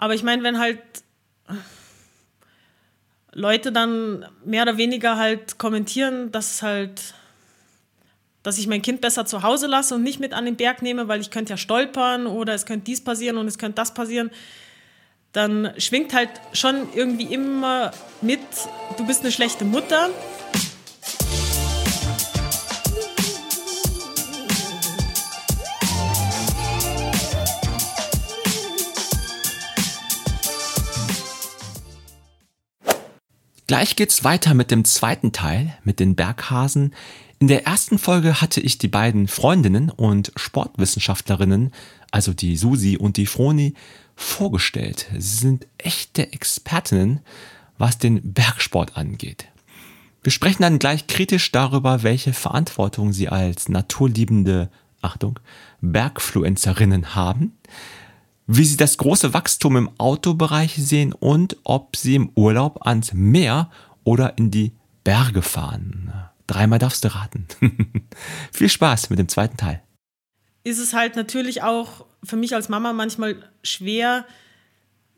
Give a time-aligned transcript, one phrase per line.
[0.00, 0.80] Aber ich meine, wenn halt
[3.32, 7.12] Leute dann mehr oder weniger halt kommentieren, dass halt,
[8.42, 11.06] dass ich mein Kind besser zu Hause lasse und nicht mit an den Berg nehme,
[11.08, 14.30] weil ich könnte ja stolpern oder es könnte dies passieren und es könnte das passieren,
[15.32, 17.90] dann schwingt halt schon irgendwie immer
[18.22, 18.40] mit,
[18.96, 20.08] du bist eine schlechte Mutter.
[33.70, 36.92] Gleich geht's weiter mit dem zweiten Teil, mit den Berghasen.
[37.38, 41.70] In der ersten Folge hatte ich die beiden Freundinnen und Sportwissenschaftlerinnen,
[42.10, 43.74] also die Susi und die Froni,
[44.16, 45.06] vorgestellt.
[45.16, 47.20] Sie sind echte Expertinnen,
[47.78, 49.46] was den Bergsport angeht.
[50.24, 54.68] Wir sprechen dann gleich kritisch darüber, welche Verantwortung sie als naturliebende,
[55.00, 55.38] Achtung,
[55.80, 57.52] Bergfluencerinnen haben
[58.52, 63.70] wie sie das große Wachstum im Autobereich sehen und ob sie im Urlaub ans Meer
[64.02, 64.72] oder in die
[65.04, 66.12] Berge fahren.
[66.48, 67.46] Dreimal darfst du raten.
[68.52, 69.80] Viel Spaß mit dem zweiten Teil.
[70.64, 74.26] Ist es halt natürlich auch für mich als Mama manchmal schwer,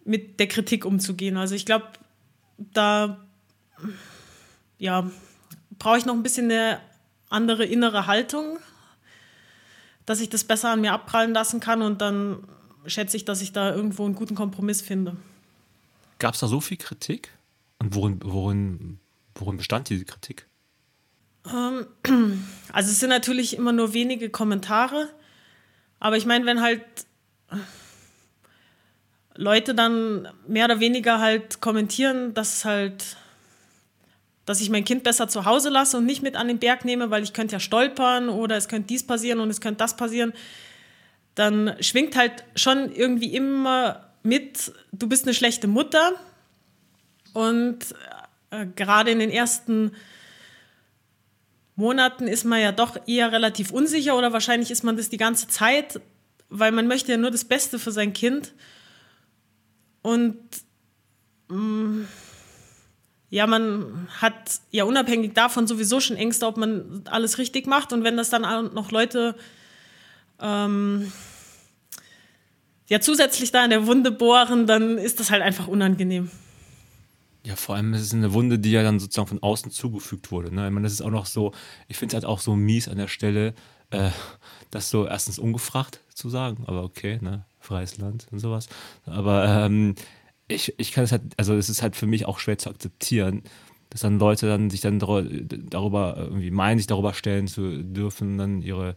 [0.05, 1.39] mit der Kritik umzugehen.
[1.39, 1.87] Also ich glaube,
[2.59, 3.25] da
[4.77, 5.11] ja,
[5.79, 6.81] brauche ich noch ein bisschen eine
[7.31, 8.59] andere innere Haltung,
[10.05, 12.45] dass ich das besser an mir abprallen lassen kann und dann
[12.87, 15.17] schätze ich, dass ich da irgendwo einen guten Kompromiss finde.
[16.19, 17.31] Gab es da so viel Kritik?
[17.79, 18.99] Und worin, worin,
[19.35, 20.47] worin bestand diese Kritik?
[21.53, 21.87] Ähm,
[22.73, 25.11] also es sind natürlich immer nur wenige Kommentare,
[25.99, 26.83] aber ich meine, wenn halt
[29.35, 33.17] Leute dann mehr oder weniger halt kommentieren, dass halt,
[34.45, 37.11] dass ich mein Kind besser zu Hause lasse und nicht mit an den Berg nehme,
[37.11, 40.33] weil ich könnte ja stolpern oder es könnte dies passieren und es könnte das passieren,
[41.35, 46.13] dann schwingt halt schon irgendwie immer mit, du bist eine schlechte Mutter.
[47.33, 47.79] Und
[48.51, 49.93] äh, gerade in den ersten
[51.75, 55.49] Monaten ist man ja doch eher relativ unsicher oder wahrscheinlich ist man das die ganze
[55.49, 56.01] Zeit,
[56.51, 58.53] weil man möchte ja nur das Beste für sein Kind.
[60.03, 60.39] Und
[61.49, 62.09] mh, mm,
[63.31, 67.95] ja, man hat ja unabhängig davon sowieso schon Ängste, ob man alles richtig macht.
[67.95, 69.35] Und wenn das dann auch noch Leute
[70.39, 71.11] ähm,
[72.93, 76.31] ja zusätzlich da in der Wunde bohren, dann ist das halt einfach unangenehm.
[77.43, 80.55] Ja, vor allem ist es eine Wunde, die ja dann sozusagen von außen zugefügt wurde.
[80.55, 80.67] Ne?
[80.67, 81.53] Ich meine, das ist auch noch so,
[81.89, 83.55] ich finde es halt auch so mies an der Stelle,
[83.91, 84.11] äh,
[84.71, 88.69] das so erstens ungefragt zu sagen, aber okay, ne, freies Land und sowas.
[89.07, 89.95] Aber ähm,
[90.49, 93.43] ich, ich kann es halt, also es ist halt für mich auch schwer zu akzeptieren,
[93.89, 98.61] dass dann Leute dann sich dann darüber irgendwie meinen, sich darüber stellen zu dürfen, dann
[98.61, 98.97] ihre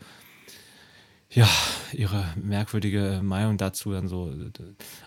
[1.35, 1.49] ja,
[1.91, 4.33] ihre merkwürdige Meinung dazu dann so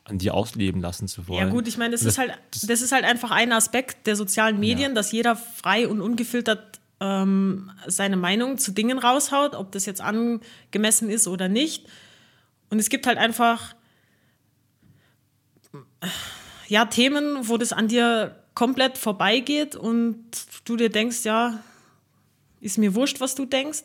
[0.05, 1.47] an dir ausleben lassen zu wollen.
[1.47, 4.15] Ja gut, ich meine, das, das, ist halt, das ist halt einfach ein Aspekt der
[4.15, 4.95] sozialen Medien, ja.
[4.95, 11.09] dass jeder frei und ungefiltert ähm, seine Meinung zu Dingen raushaut, ob das jetzt angemessen
[11.09, 11.87] ist oder nicht.
[12.69, 13.75] Und es gibt halt einfach
[16.67, 20.23] ja Themen, wo das an dir komplett vorbeigeht und
[20.67, 21.63] du dir denkst, ja,
[22.61, 23.85] ist mir wurscht, was du denkst.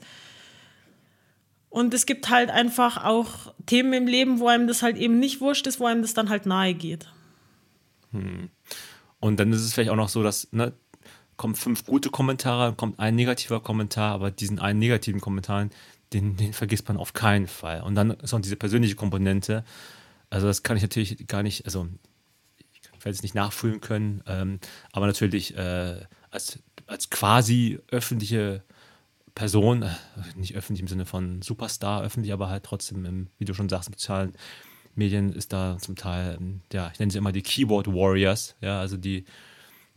[1.74, 5.42] Und es gibt halt einfach auch Themen im Leben, wo einem das halt eben nicht
[5.42, 7.08] wurscht ist, wo einem das dann halt nahe geht.
[8.12, 8.52] Hm.
[9.20, 10.74] Und dann ist es vielleicht auch noch so, dass ne,
[11.36, 15.68] kommen fünf gute Kommentare, kommt ein negativer Kommentar, aber diesen einen negativen Kommentar,
[16.14, 17.82] den, den vergisst man auf keinen Fall.
[17.82, 19.66] Und dann ist auch diese persönliche Komponente.
[20.30, 21.88] Also das kann ich natürlich gar nicht, also
[22.72, 24.60] ich werde es nicht nachfühlen können, ähm,
[24.92, 28.64] aber natürlich äh, als, als quasi öffentliche
[29.36, 29.90] Person, äh,
[30.36, 33.90] nicht öffentlich im Sinne von Superstar, öffentlich, aber halt trotzdem, im, wie du schon sagst,
[33.90, 34.34] im sozialen
[34.96, 38.80] Medien ist da zum Teil, ähm, ja, ich nenne sie immer die Keyboard Warriors, ja,
[38.80, 39.26] also die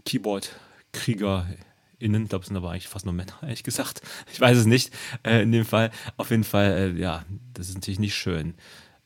[0.05, 4.01] Keyboard-KriegerInnen, ich glaube, es sind aber eigentlich fast nur Männer, ehrlich gesagt.
[4.33, 4.93] Ich weiß es nicht,
[5.23, 5.91] äh, in dem Fall.
[6.17, 8.55] Auf jeden Fall, äh, ja, das ist natürlich nicht schön.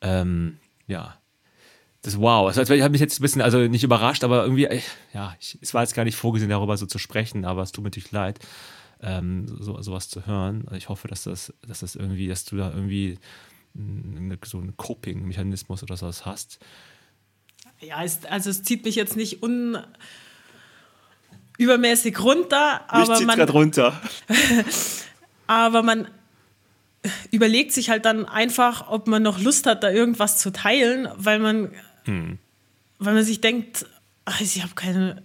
[0.01, 1.17] Ähm, ja,
[2.03, 2.47] das wow.
[2.47, 4.81] Also, ich habe mich jetzt ein bisschen, also nicht überrascht, aber irgendwie, äh,
[5.13, 7.83] ja, ich, es war jetzt gar nicht vorgesehen, darüber so zu sprechen, aber es tut
[7.83, 8.39] mir natürlich leid
[9.03, 10.67] ähm, so, sowas zu hören.
[10.77, 13.19] Ich hoffe, dass das, dass das irgendwie, dass du da irgendwie
[13.75, 16.59] eine, so einen Coping-Mechanismus oder sowas hast.
[17.81, 19.79] Ja, es, also es zieht mich jetzt nicht un
[21.57, 24.01] übermäßig runter, aber mich man runter.
[25.47, 26.09] aber man
[27.31, 31.39] überlegt sich halt dann einfach, ob man noch Lust hat, da irgendwas zu teilen, weil
[31.39, 31.71] man,
[32.05, 32.39] hm.
[32.99, 33.87] weil man sich denkt,
[34.27, 35.23] ach, ich habe keine,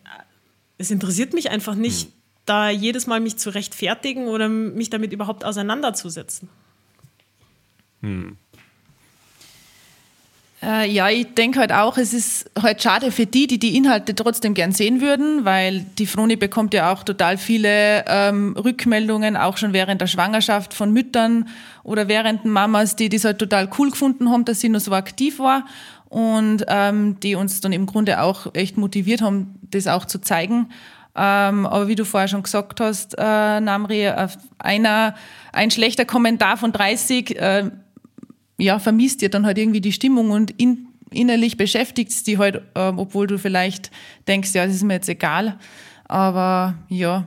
[0.77, 5.11] es interessiert mich einfach nicht, hm da jedes Mal mich zu rechtfertigen oder mich damit
[5.13, 6.49] überhaupt auseinanderzusetzen.
[8.01, 8.37] Hm.
[10.65, 14.15] Äh, ja, ich denke halt auch, es ist halt schade für die, die die Inhalte
[14.15, 19.57] trotzdem gern sehen würden, weil die Froni bekommt ja auch total viele ähm, Rückmeldungen, auch
[19.57, 21.49] schon während der Schwangerschaft von Müttern
[21.83, 25.37] oder während Mamas, die das halt total cool gefunden haben, dass sie nur so aktiv
[25.37, 25.65] war
[26.09, 30.69] und ähm, die uns dann im Grunde auch echt motiviert haben, das auch zu zeigen.
[31.15, 34.11] Ähm, aber wie du vorher schon gesagt hast, äh, Namri,
[34.59, 35.15] einer,
[35.53, 37.71] ein schlechter Kommentar von 30 äh,
[38.57, 42.61] ja, vermisst dir dann halt irgendwie die Stimmung und in, innerlich beschäftigt es die halt,
[42.73, 43.91] äh, obwohl du vielleicht
[44.27, 45.57] denkst, ja, das ist mir jetzt egal.
[46.05, 47.25] Aber ja,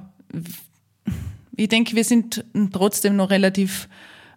[1.56, 3.88] ich denke, wir sind trotzdem noch relativ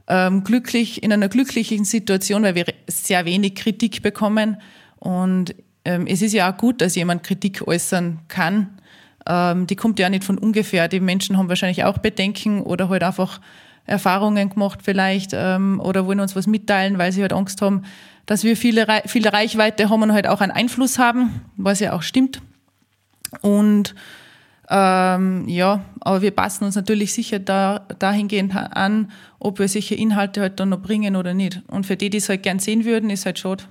[0.07, 4.57] ähm, glücklich, in einer glücklichen Situation, weil wir sehr wenig Kritik bekommen.
[4.97, 5.55] Und
[5.85, 8.80] ähm, es ist ja auch gut, dass jemand Kritik äußern kann.
[9.27, 10.87] Ähm, die kommt ja nicht von ungefähr.
[10.87, 13.39] Die Menschen haben wahrscheinlich auch Bedenken oder halt einfach
[13.85, 17.83] Erfahrungen gemacht vielleicht ähm, oder wollen uns was mitteilen, weil sie halt Angst haben,
[18.25, 22.03] dass wir viele, viel Reichweite haben und halt auch einen Einfluss haben, was ja auch
[22.03, 22.41] stimmt.
[23.41, 23.95] Und
[24.69, 30.41] ähm, ja, aber wir passen uns natürlich sicher da, dahingehend an, ob wir solche Inhalte
[30.41, 31.61] halt dann noch bringen oder nicht.
[31.67, 33.65] Und für die, die es halt gern sehen würden, ist halt schade.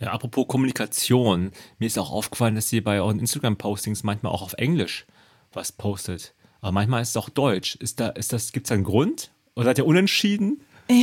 [0.00, 4.54] Ja, apropos Kommunikation, mir ist auch aufgefallen, dass ihr bei euren Instagram-Postings manchmal auch auf
[4.54, 5.06] Englisch
[5.52, 6.32] was postet.
[6.62, 7.76] Aber manchmal ist es auch Deutsch.
[7.76, 9.30] Ist da, ist das, gibt es einen Grund?
[9.54, 10.60] Oder seid ihr unentschieden?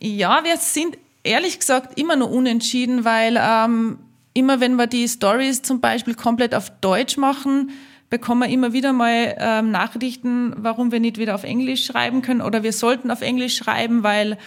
[0.00, 3.98] Ja, wir sind ehrlich gesagt immer nur unentschieden, weil ähm,
[4.34, 7.70] immer wenn wir die Stories zum Beispiel komplett auf Deutsch machen,
[8.10, 12.42] bekommen wir immer wieder mal ähm, Nachrichten, warum wir nicht wieder auf Englisch schreiben können
[12.42, 14.38] oder wir sollten auf Englisch schreiben, weil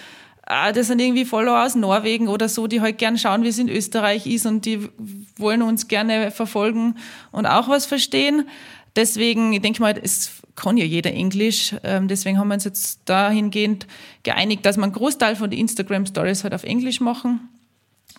[0.49, 3.59] äh, das sind irgendwie Follower aus Norwegen oder so, die halt gern schauen, wie es
[3.59, 4.89] in Österreich ist und die
[5.37, 6.95] wollen uns gerne verfolgen
[7.31, 8.47] und auch was verstehen.
[8.95, 11.75] Deswegen, ich denke mal, es kann ja jeder Englisch.
[11.83, 13.87] Ähm, deswegen haben wir uns jetzt dahingehend
[14.23, 17.47] geeinigt, dass wir einen Großteil von den Instagram Stories halt auf Englisch machen.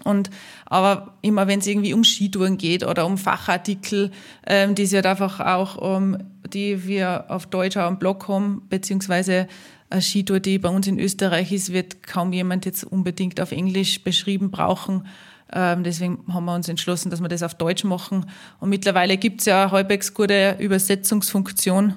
[0.05, 0.31] Und
[0.65, 4.13] aber immer wenn es irgendwie um Skitouren geht oder um Fachartikel,
[4.47, 6.17] ähm, die es halt einfach auch um,
[6.49, 9.49] die wir auf Deutsch auch am Blog haben, beziehungsweise
[9.91, 14.03] eine Skitour, die bei uns in Österreich ist, wird kaum jemand jetzt unbedingt auf Englisch
[14.03, 15.07] beschrieben brauchen.
[15.53, 18.27] Ähm, deswegen haben wir uns entschlossen, dass wir das auf Deutsch machen.
[18.61, 21.97] Und mittlerweile gibt es ja halbwegs gute Übersetzungsfunktion,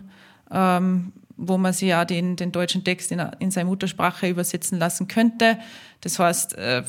[0.51, 5.07] ähm, wo man sich ja den, den deutschen Text in, in seine Muttersprache übersetzen lassen
[5.07, 5.59] könnte.
[6.01, 6.83] Das heißt, äh,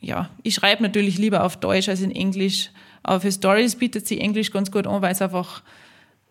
[0.00, 2.70] ja, ich schreibe natürlich lieber auf Deutsch als in Englisch.
[3.02, 5.62] Aber für Stories bietet sich Englisch ganz gut an, weil es einfach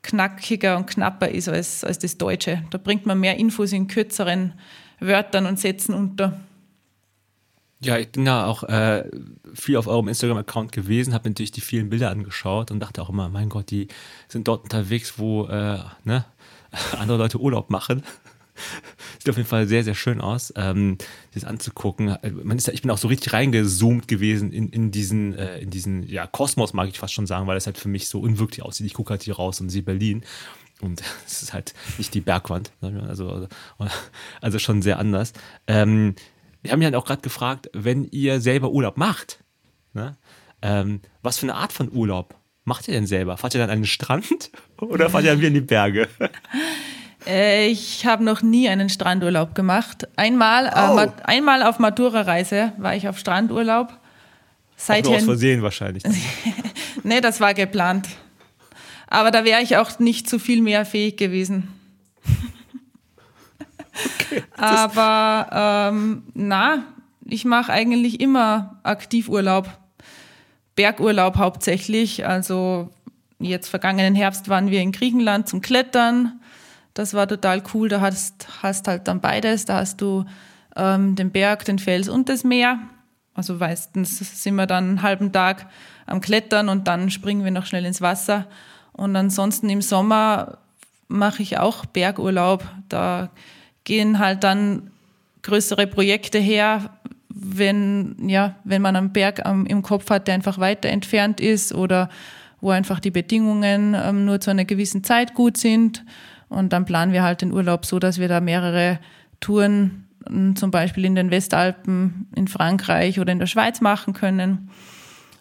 [0.02, 2.64] knackiger und knapper ist als, als das Deutsche.
[2.70, 4.54] Da bringt man mehr Infos in kürzeren
[5.00, 6.40] Wörtern und Sätzen unter.
[7.82, 9.10] Ja, ich bin da auch äh,
[9.54, 13.30] viel auf eurem Instagram-Account gewesen, habe natürlich die vielen Bilder angeschaut und dachte auch immer,
[13.30, 13.88] mein Gott, die
[14.28, 16.26] sind dort unterwegs, wo äh, ne,
[17.00, 18.04] andere Leute Urlaub machen.
[19.18, 20.98] Sieht auf jeden Fall sehr, sehr schön aus, ähm,
[21.34, 22.18] das anzugucken.
[22.44, 26.08] Man ist, ich bin auch so richtig reingezoomt gewesen in, in diesen, äh, in diesen
[26.08, 28.86] ja, Kosmos, mag ich fast schon sagen, weil es halt für mich so unwirklich aussieht.
[28.86, 30.24] Ich gucke halt hier raus und sehe Berlin.
[30.82, 32.72] Und es ist halt nicht die Bergwand.
[32.82, 33.06] Ne?
[33.08, 33.48] Also,
[34.42, 35.34] also schon sehr anders.
[35.68, 36.16] Ähm,
[36.62, 39.44] wir haben ja auch gerade gefragt, wenn ihr selber Urlaub macht,
[39.94, 40.18] ne?
[40.62, 42.36] ähm, was für eine Art von Urlaub
[42.66, 43.36] macht ihr denn selber?
[43.38, 46.08] Fahrt ihr dann an den Strand oder fahrt ihr dann wieder in die Berge?
[47.30, 50.08] Äh, ich habe noch nie einen Strandurlaub gemacht.
[50.16, 51.00] Einmal, äh, oh.
[51.00, 53.94] äh, einmal auf Matura-Reise war ich auf Strandurlaub.
[54.76, 56.04] Seither aus Versehen wahrscheinlich.
[57.04, 58.08] nee, das war geplant.
[59.08, 61.68] Aber da wäre ich auch nicht zu viel mehr fähig gewesen.
[64.22, 66.84] Okay, Aber ähm, na,
[67.26, 69.70] ich mache eigentlich immer Aktivurlaub.
[70.76, 72.26] Bergurlaub hauptsächlich.
[72.26, 72.90] Also
[73.40, 76.40] jetzt vergangenen Herbst waren wir in Griechenland zum Klettern.
[77.00, 77.88] Das war total cool.
[77.88, 79.64] Da hast, hast halt dann beides.
[79.64, 80.26] Da hast du
[80.76, 82.78] ähm, den Berg, den Fels und das Meer.
[83.34, 85.68] Also meistens sind wir dann einen halben Tag
[86.08, 88.48] am Klettern und dann springen wir noch schnell ins Wasser.
[88.92, 90.58] Und ansonsten im Sommer
[91.08, 92.66] mache ich auch Bergurlaub.
[92.90, 93.30] Da
[93.86, 94.92] gehen halt dann
[95.44, 96.90] größere Projekte her,
[97.30, 101.74] wenn, ja, wenn man einen Berg am, im Kopf hat, der einfach weiter entfernt ist
[101.74, 102.10] oder
[102.60, 106.04] wo einfach die Bedingungen ähm, nur zu einer gewissen Zeit gut sind.
[106.50, 109.00] Und dann planen wir halt den Urlaub so, dass wir da mehrere
[109.40, 114.70] Touren ähm, zum Beispiel in den Westalpen, in Frankreich oder in der Schweiz machen können.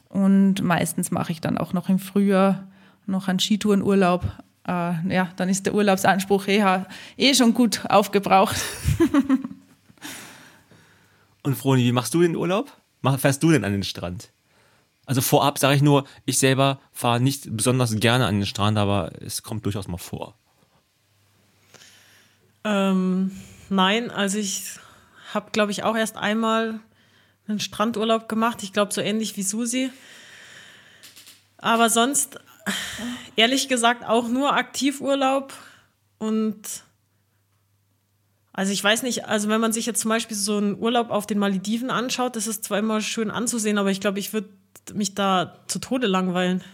[0.09, 2.69] Und meistens mache ich dann auch noch im Frühjahr
[3.07, 4.25] noch einen Skitourenurlaub
[4.69, 6.63] äh, ja, dann ist der Urlaubsanspruch eh,
[7.17, 8.57] eh schon gut aufgebraucht.
[11.43, 12.71] Und Froni, wie machst du den Urlaub?
[13.17, 14.31] Fährst du denn an den Strand?
[15.07, 19.13] Also vorab sage ich nur, ich selber fahre nicht besonders gerne an den Strand, aber
[19.23, 20.35] es kommt durchaus mal vor.
[22.65, 23.31] Ähm,
[23.69, 24.79] nein, also ich
[25.33, 26.81] habe, glaube ich, auch erst einmal
[27.47, 28.63] einen Strandurlaub gemacht.
[28.63, 29.91] Ich glaube, so ähnlich wie Susi.
[31.57, 32.39] Aber sonst,
[33.37, 35.53] ehrlich gesagt, auch nur Aktivurlaub.
[36.19, 36.83] Und
[38.53, 41.27] also ich weiß nicht, also wenn man sich jetzt zum Beispiel so einen Urlaub auf
[41.27, 44.49] den Malediven anschaut, das ist zwar immer schön anzusehen, aber ich glaube, ich würde
[44.95, 46.65] mich da zu Tode langweilen.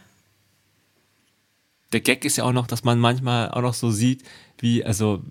[1.94, 4.24] Der Gag ist ja auch noch, dass man manchmal auch noch so sieht,
[4.58, 5.22] wie, also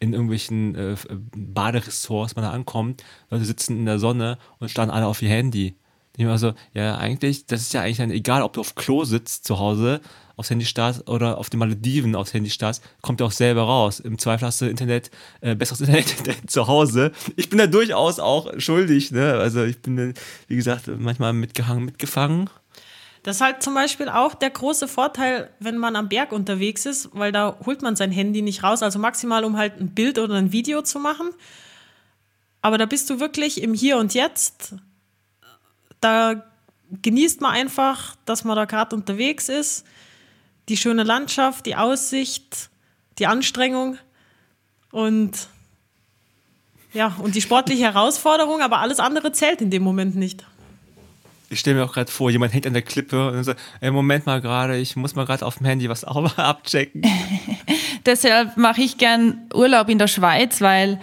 [0.00, 0.96] in irgendwelchen äh,
[1.36, 5.76] Baderessorts man da ankommt, Leute sitzen in der Sonne und starren alle auf ihr Handy.
[6.16, 9.04] Ich mir also, ja, eigentlich, das ist ja eigentlich dann egal, ob du auf Klo
[9.04, 10.00] sitzt zu Hause,
[10.34, 14.00] aufs Handy starrst oder auf den Malediven aufs Handy starrst, kommt ja auch selber raus.
[14.00, 15.12] Im Zweifel hast du Internet,
[15.42, 17.12] äh, besseres Internet zu Hause.
[17.36, 19.34] Ich bin da durchaus auch schuldig, ne?
[19.34, 20.14] Also ich bin,
[20.48, 22.50] wie gesagt, manchmal mitgehangen, mitgefangen.
[23.22, 27.10] Das ist halt zum Beispiel auch der große Vorteil, wenn man am Berg unterwegs ist,
[27.12, 30.36] weil da holt man sein Handy nicht raus, also maximal, um halt ein Bild oder
[30.36, 31.28] ein Video zu machen.
[32.62, 34.74] Aber da bist du wirklich im Hier und Jetzt.
[36.00, 36.46] Da
[37.02, 39.84] genießt man einfach, dass man da gerade unterwegs ist.
[40.70, 42.70] Die schöne Landschaft, die Aussicht,
[43.18, 43.98] die Anstrengung
[44.92, 45.48] und
[46.92, 50.44] ja, und die sportliche Herausforderung, aber alles andere zählt in dem Moment nicht
[51.50, 54.24] ich stelle mir auch gerade vor, jemand hängt an der Klippe und so, ey, Moment
[54.24, 57.02] mal gerade, ich muss mal gerade auf dem Handy was abchecken.
[58.06, 60.96] Deshalb mache ich gern Urlaub in der Schweiz, weil äh,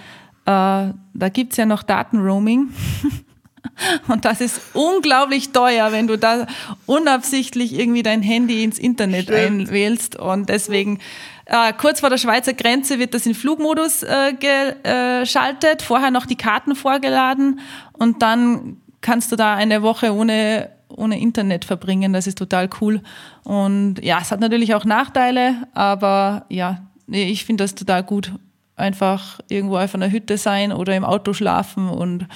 [0.46, 2.70] da gibt es ja noch Datenroaming.
[4.08, 6.48] Und das ist unglaublich teuer, wenn du da
[6.86, 9.68] unabsichtlich irgendwie dein Handy ins Internet Stimmt.
[9.68, 10.16] einwählst.
[10.16, 11.00] Und deswegen,
[11.46, 16.38] äh, kurz vor der Schweizer Grenze wird das in Flugmodus äh, geschaltet, vorher noch die
[16.38, 17.60] Karten vorgeladen
[17.94, 18.78] und dann
[19.08, 22.12] kannst du da eine Woche ohne, ohne Internet verbringen.
[22.12, 23.02] Das ist total cool.
[23.46, 28.34] Und ja, es hat natürlich auch Nachteile, aber ja, ich finde das total gut.
[28.76, 32.28] Einfach irgendwo auf einer Hütte sein oder im Auto schlafen und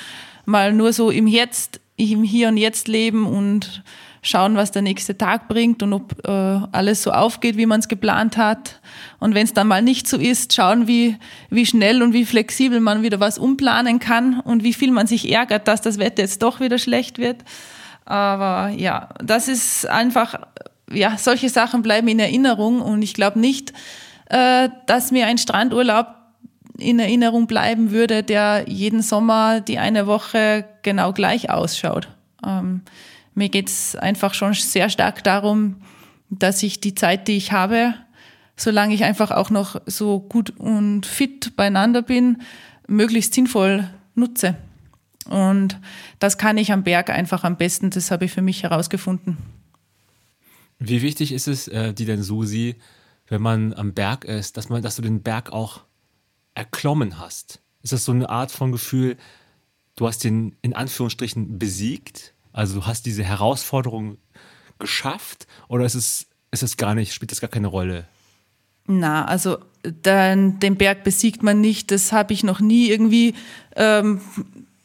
[0.46, 3.84] mal nur so im Jetzt, im Hier und Jetzt leben und
[4.22, 7.88] schauen, was der nächste Tag bringt und ob äh, alles so aufgeht, wie man es
[7.88, 8.80] geplant hat.
[9.20, 11.18] Und wenn es dann mal nicht so ist, schauen, wie,
[11.50, 15.32] wie schnell und wie flexibel man wieder was umplanen kann und wie viel man sich
[15.32, 17.44] ärgert, dass das Wetter jetzt doch wieder schlecht wird.
[18.06, 20.36] Aber ja, das ist einfach,
[20.92, 23.74] ja, solche Sachen bleiben in Erinnerung und ich glaube nicht,
[24.30, 26.08] äh, dass mir ein Strandurlaub
[26.78, 32.08] in Erinnerung bleiben würde, der jeden Sommer die eine Woche genau gleich ausschaut.
[32.46, 32.82] Ähm,
[33.34, 35.82] mir geht es einfach schon sehr stark darum,
[36.30, 37.94] dass ich die Zeit, die ich habe,
[38.56, 42.42] solange ich einfach auch noch so gut und fit beieinander bin,
[42.88, 44.56] möglichst sinnvoll nutze.
[45.26, 45.80] Und
[46.20, 49.38] das kann ich am Berg einfach am besten, das habe ich für mich herausgefunden.
[50.80, 52.76] Wie wichtig ist es äh, dir denn, Susi,
[53.28, 55.82] wenn man am Berg ist, dass, man, dass du den Berg auch
[56.56, 57.62] erklommen hast?
[57.84, 59.18] Ist das so eine Art von Gefühl,
[59.96, 64.18] du hast den in Anführungsstrichen besiegt also du hast diese Herausforderung
[64.80, 68.06] geschafft oder ist es, ist es gar nicht, spielt das gar keine Rolle?
[68.88, 71.92] Na, also den, den Berg besiegt man nicht.
[71.92, 73.36] Das habe ich noch nie irgendwie
[73.76, 74.22] ähm,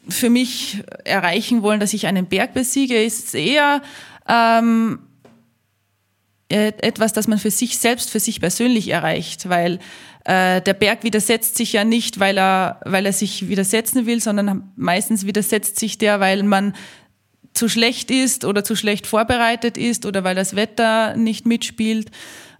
[0.07, 3.03] für mich erreichen wollen, dass ich einen Berg besiege.
[3.03, 3.81] Es ist eher
[4.27, 4.99] ähm,
[6.49, 9.79] e-, etwas, das man für sich selbst, für sich persönlich erreicht, weil
[10.25, 14.71] äh, der Berg widersetzt sich ja nicht, weil er, weil er sich widersetzen will, sondern
[14.75, 16.73] meistens widersetzt sich der, weil man
[17.57, 22.11] zu schlecht ist oder zu schlecht vorbereitet ist oder weil das Wetter nicht mitspielt,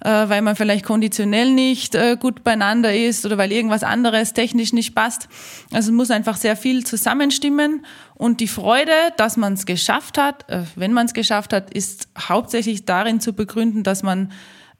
[0.03, 4.73] äh, weil man vielleicht konditionell nicht äh, gut beieinander ist oder weil irgendwas anderes technisch
[4.73, 5.29] nicht passt.
[5.71, 7.85] Also es muss einfach sehr viel zusammenstimmen
[8.15, 12.09] und die Freude, dass man es geschafft hat, äh, wenn man es geschafft hat, ist
[12.17, 14.31] hauptsächlich darin zu begründen, dass man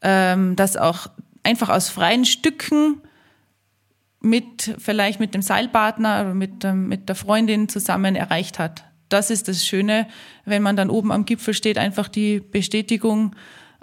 [0.01, 1.07] ähm, das auch
[1.43, 3.01] einfach aus freien Stücken
[4.19, 9.29] mit vielleicht mit dem Seilpartner oder mit, ähm, mit der Freundin zusammen erreicht hat das
[9.29, 10.07] ist das Schöne,
[10.45, 13.35] wenn man dann oben am Gipfel steht, einfach die Bestätigung,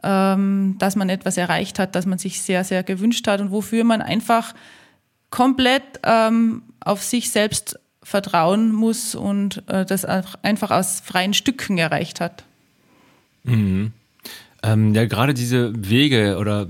[0.02, 3.84] ähm, dass man etwas erreicht hat, das man sich sehr, sehr gewünscht hat und wofür
[3.84, 4.54] man einfach
[5.30, 12.20] komplett ähm, auf sich selbst vertrauen muss und äh, das einfach aus freien Stücken erreicht
[12.20, 12.44] hat.
[13.44, 13.92] Mhm.
[14.62, 16.68] Ähm, ja, gerade diese Wege oder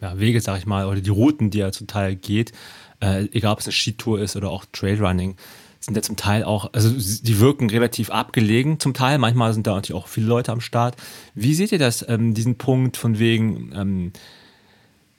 [0.00, 2.52] ja, Wege, sag ich mal, oder die Routen, die er zum Teil geht,
[3.00, 5.36] äh, egal ob es eine Skitour ist oder auch Trailrunning,
[5.84, 9.18] sind ja zum Teil auch, also die wirken relativ abgelegen zum Teil.
[9.18, 10.96] Manchmal sind da natürlich auch viele Leute am Start.
[11.34, 14.12] Wie seht ihr das, ähm, diesen Punkt von wegen, ähm,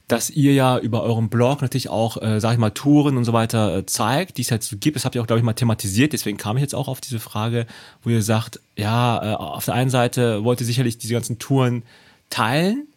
[0.08, 3.34] dass ihr ja über euren Blog natürlich auch, äh, sag ich mal, Touren und so
[3.34, 4.96] weiter äh, zeigt, die es halt so gibt.
[4.96, 6.14] Das habt ihr auch, glaube ich, mal thematisiert.
[6.14, 7.66] Deswegen kam ich jetzt auch auf diese Frage,
[8.04, 11.84] wo ihr sagt, ja, äh, auf der einen Seite wollt ihr sicherlich diese ganzen Touren
[12.30, 12.88] teilen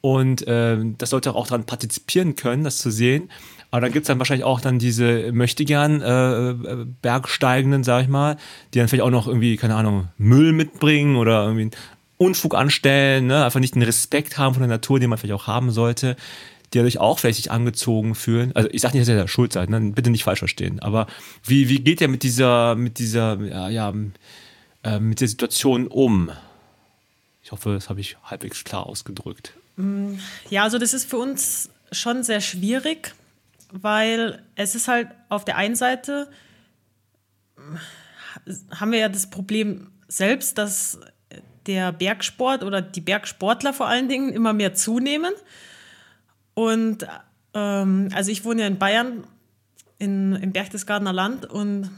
[0.00, 3.28] und äh, das sollte auch daran partizipieren können, das zu sehen.
[3.76, 8.08] Aber dann gibt es dann wahrscheinlich auch dann diese möchte gern äh, Bergsteigenden, sag ich
[8.08, 8.38] mal,
[8.72, 11.76] die dann vielleicht auch noch irgendwie, keine Ahnung, Müll mitbringen oder irgendwie
[12.16, 13.44] Unfug anstellen, ne?
[13.44, 16.16] einfach nicht den Respekt haben von der Natur, den man vielleicht auch haben sollte,
[16.72, 18.52] die dadurch auch vielleicht sich angezogen fühlen.
[18.56, 19.78] Also ich sage nicht, dass ihr da schuld seid, ne?
[19.94, 20.80] bitte nicht falsch verstehen.
[20.80, 21.06] Aber
[21.44, 23.92] wie, wie geht ihr mit dieser, mit dieser, ja, ja
[24.84, 26.30] äh, mit der Situation um?
[27.42, 29.52] Ich hoffe, das habe ich halbwegs klar ausgedrückt.
[30.48, 33.14] Ja, also das ist für uns schon sehr schwierig,
[33.72, 36.28] weil es ist halt auf der einen Seite
[38.74, 41.00] haben wir ja das Problem selbst, dass
[41.66, 45.32] der Bergsport oder die Bergsportler vor allen Dingen immer mehr zunehmen.
[46.54, 47.06] Und
[47.54, 49.24] ähm, also ich wohne ja in Bayern
[49.98, 51.90] in, im Berchtesgadener Land und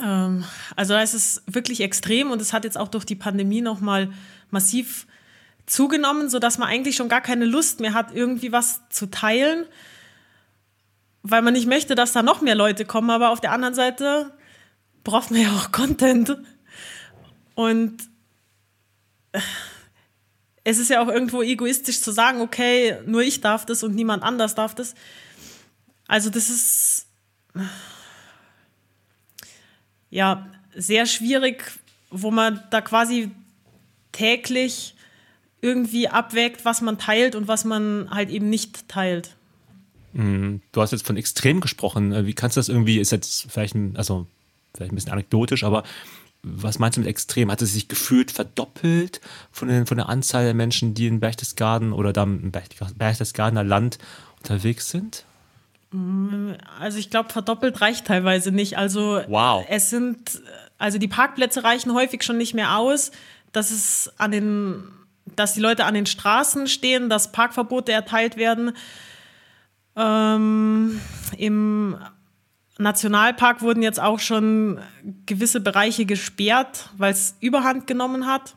[0.00, 0.44] ähm,
[0.76, 4.10] also da ist es wirklich extrem und es hat jetzt auch durch die Pandemie nochmal
[4.50, 5.06] massiv
[5.66, 9.66] zugenommen, sodass man eigentlich schon gar keine Lust mehr hat, irgendwie was zu teilen,
[11.30, 13.10] weil man nicht möchte, dass da noch mehr Leute kommen.
[13.10, 14.32] Aber auf der anderen Seite
[15.04, 16.36] braucht man ja auch Content.
[17.54, 17.96] Und
[20.64, 24.22] es ist ja auch irgendwo egoistisch zu sagen, okay, nur ich darf das und niemand
[24.22, 24.94] anders darf das.
[26.08, 27.06] Also das ist
[30.10, 31.64] ja sehr schwierig,
[32.10, 33.30] wo man da quasi
[34.12, 34.94] täglich
[35.60, 39.35] irgendwie abwägt, was man teilt und was man halt eben nicht teilt.
[40.16, 40.62] Mhm.
[40.72, 42.12] Du hast jetzt von extrem gesprochen.
[42.12, 44.26] Äh, wie kannst du das irgendwie, ist jetzt vielleicht ein, also
[44.74, 45.84] vielleicht ein bisschen anekdotisch, aber
[46.42, 47.50] was meinst du mit extrem?
[47.50, 49.20] Hat es sich gefühlt verdoppelt
[49.50, 53.98] von, den, von der Anzahl der Menschen, die in Berchtesgaden oder da im Berchtesgadener Land
[54.38, 55.24] unterwegs sind?
[55.90, 58.78] Mm, also ich glaube, verdoppelt reicht teilweise nicht.
[58.78, 59.64] Also wow.
[59.68, 60.40] es sind,
[60.78, 63.10] also die Parkplätze reichen häufig schon nicht mehr aus.
[63.52, 64.84] dass es an den
[65.34, 68.76] dass die Leute an den Straßen stehen, dass Parkverbote erteilt werden.
[69.96, 71.00] Ähm,
[71.38, 71.96] Im
[72.78, 74.80] Nationalpark wurden jetzt auch schon
[75.24, 78.56] gewisse Bereiche gesperrt, weil es Überhand genommen hat.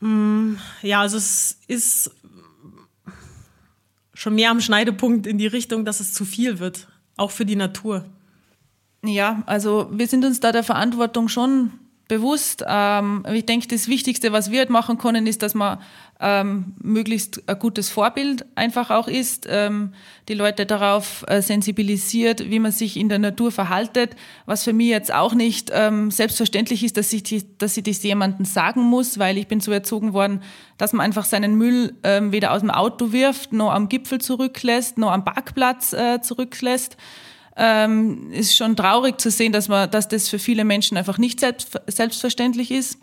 [0.00, 2.10] Mm, ja, also es ist
[4.12, 7.56] schon mehr am Schneidepunkt in die Richtung, dass es zu viel wird, auch für die
[7.56, 8.04] Natur.
[9.02, 11.72] Ja, also wir sind uns da der Verantwortung schon
[12.08, 12.64] bewusst.
[12.66, 15.78] Ähm, ich denke, das Wichtigste, was wir halt machen können, ist, dass man
[16.20, 19.92] ähm, möglichst ein gutes Vorbild einfach auch ist, ähm,
[20.28, 24.88] die Leute darauf äh, sensibilisiert, wie man sich in der Natur verhaltet, was für mich
[24.88, 29.18] jetzt auch nicht ähm, selbstverständlich ist, dass ich, die, dass ich das jemandem sagen muss,
[29.18, 30.40] weil ich bin so erzogen worden,
[30.78, 34.98] dass man einfach seinen Müll ähm, weder aus dem Auto wirft, noch am Gipfel zurücklässt,
[34.98, 36.96] noch am Parkplatz äh, zurücklässt
[37.56, 41.40] ähm, ist schon traurig zu sehen, dass, man, dass das für viele Menschen einfach nicht
[41.40, 42.98] selbst, selbstverständlich ist.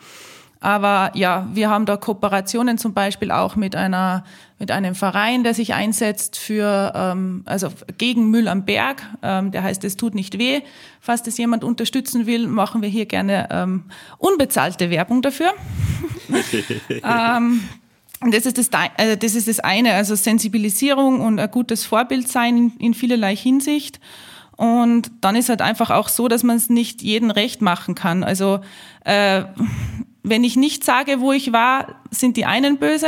[0.60, 4.24] Aber ja, wir haben da Kooperationen zum Beispiel auch mit einer
[4.62, 9.02] mit einem Verein, der sich einsetzt für ähm, also gegen Müll am Berg.
[9.24, 10.62] Ähm, der heißt, es tut nicht weh.
[11.00, 13.86] Falls das jemand unterstützen will, machen wir hier gerne ähm,
[14.20, 15.52] unbezahlte Werbung dafür.
[16.90, 17.64] ähm,
[18.30, 22.56] das ist das, äh, das ist das eine, also Sensibilisierung und ein gutes Vorbild sein
[22.56, 24.00] in, in vielerlei Hinsicht.
[24.62, 28.24] Und dann ist halt einfach auch so, dass man es nicht jedem recht machen kann.
[28.24, 28.60] Also
[29.06, 29.46] äh,
[30.22, 33.08] wenn ich nicht sage, wo ich war, sind die einen böse,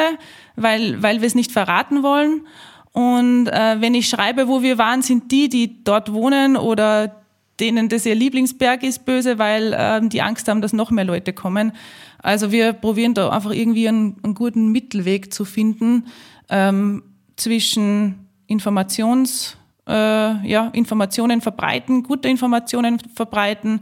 [0.56, 2.48] weil, weil wir es nicht verraten wollen.
[2.92, 7.22] Und äh, wenn ich schreibe, wo wir waren, sind die, die dort wohnen oder
[7.60, 11.34] denen das ihr Lieblingsberg ist, böse, weil äh, die Angst haben, dass noch mehr Leute
[11.34, 11.74] kommen.
[12.18, 16.08] Also wir probieren da einfach irgendwie einen, einen guten Mittelweg zu finden
[16.50, 17.04] ähm,
[17.36, 23.82] zwischen Informations- äh, ja, Informationen verbreiten, gute Informationen verbreiten.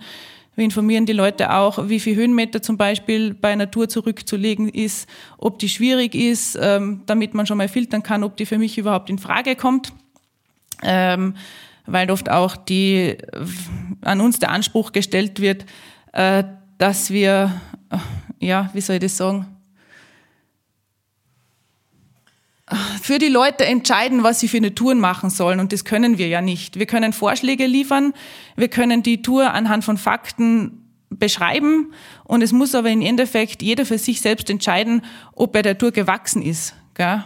[0.55, 5.59] Wir informieren die Leute auch, wie viel Höhenmeter zum Beispiel bei Natur zurückzulegen ist, ob
[5.59, 9.09] die schwierig ist, ähm, damit man schon mal filtern kann, ob die für mich überhaupt
[9.09, 9.93] in Frage kommt.
[10.83, 11.35] Ähm,
[11.85, 13.17] weil oft auch die,
[14.01, 15.65] an uns der Anspruch gestellt wird,
[16.13, 16.43] äh,
[16.77, 17.97] dass wir, äh,
[18.45, 19.45] ja, wie soll ich das sagen,
[23.01, 25.59] für die Leute entscheiden, was sie für eine Tour machen sollen.
[25.59, 26.79] Und das können wir ja nicht.
[26.79, 28.13] Wir können Vorschläge liefern,
[28.55, 31.93] wir können die Tour anhand von Fakten beschreiben.
[32.23, 35.03] Und es muss aber im Endeffekt jeder für sich selbst entscheiden,
[35.33, 36.75] ob er der Tour gewachsen ist.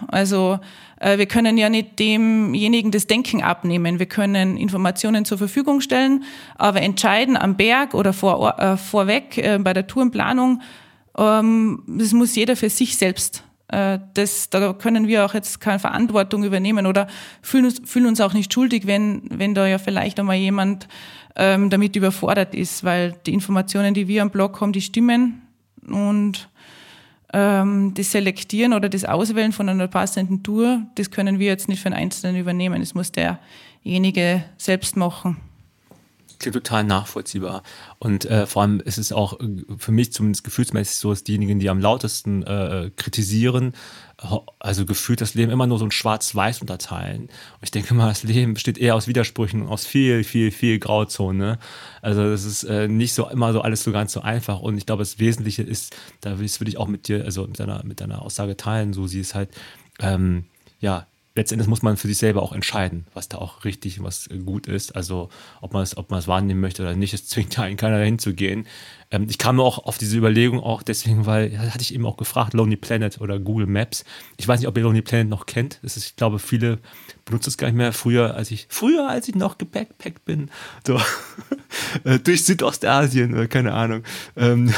[0.08, 0.60] Also
[0.99, 3.99] äh, wir können ja nicht demjenigen das Denken abnehmen.
[3.99, 6.23] Wir können Informationen zur Verfügung stellen,
[6.55, 10.62] aber entscheiden am Berg oder vor, äh, vorweg äh, bei der Tourenplanung,
[11.17, 13.43] ähm, das muss jeder für sich selbst
[14.13, 17.07] das, da können wir auch jetzt keine Verantwortung übernehmen oder
[17.41, 20.88] fühlen uns, fühlen uns auch nicht schuldig, wenn, wenn da ja vielleicht einmal jemand
[21.35, 25.41] ähm, damit überfordert ist, weil die Informationen, die wir am Blog haben, die stimmen
[25.88, 26.49] und
[27.33, 31.81] ähm, das Selektieren oder das Auswählen von einer passenden Tour, das können wir jetzt nicht
[31.81, 32.79] für einen Einzelnen übernehmen.
[32.79, 35.38] Das muss derjenige selbst machen
[36.39, 37.63] total nachvollziehbar.
[38.00, 41.60] Und äh, vor allem ist es auch äh, für mich zumindest gefühlsmäßig so, dass diejenigen,
[41.60, 43.74] die am lautesten äh, kritisieren,
[44.60, 47.24] also gefühlt das Leben immer nur so ein Schwarz-Weiß unterteilen.
[47.24, 50.80] Und ich denke mal, das Leben besteht eher aus Widersprüchen und aus viel, viel, viel
[50.80, 51.60] Grauzone.
[52.02, 54.62] Also das ist äh, nicht so immer so alles so ganz so einfach.
[54.62, 57.84] Und ich glaube, das Wesentliche ist, da würde ich auch mit dir, also mit deiner,
[57.84, 59.50] mit deiner Aussage teilen, so sie ist halt,
[60.00, 60.45] ähm,
[60.80, 64.30] ja, letztendlich muss man für sich selber auch entscheiden, was da auch richtig und was
[64.45, 64.95] gut ist.
[64.95, 65.30] Also
[65.62, 67.98] ob man es, ob man es wahrnehmen möchte oder nicht, es zwingt ja einen keiner
[67.98, 68.65] dahin zu gehen.
[69.12, 72.17] Ähm, ich kam auch auf diese Überlegung auch deswegen, weil, ja, hatte ich eben auch
[72.17, 74.06] gefragt, Lonely Planet oder Google Maps.
[74.38, 75.80] Ich weiß nicht, ob ihr Lonely Planet noch kennt.
[75.84, 76.80] Das ist, ich glaube, viele
[77.26, 77.91] benutzen es gar nicht mehr.
[77.91, 80.50] Früher, als ich, früher, als ich noch gebackpackt bin,
[80.88, 81.00] so
[82.06, 84.04] äh, durch Südostasien oder keine Ahnung.
[84.38, 84.74] Ähm,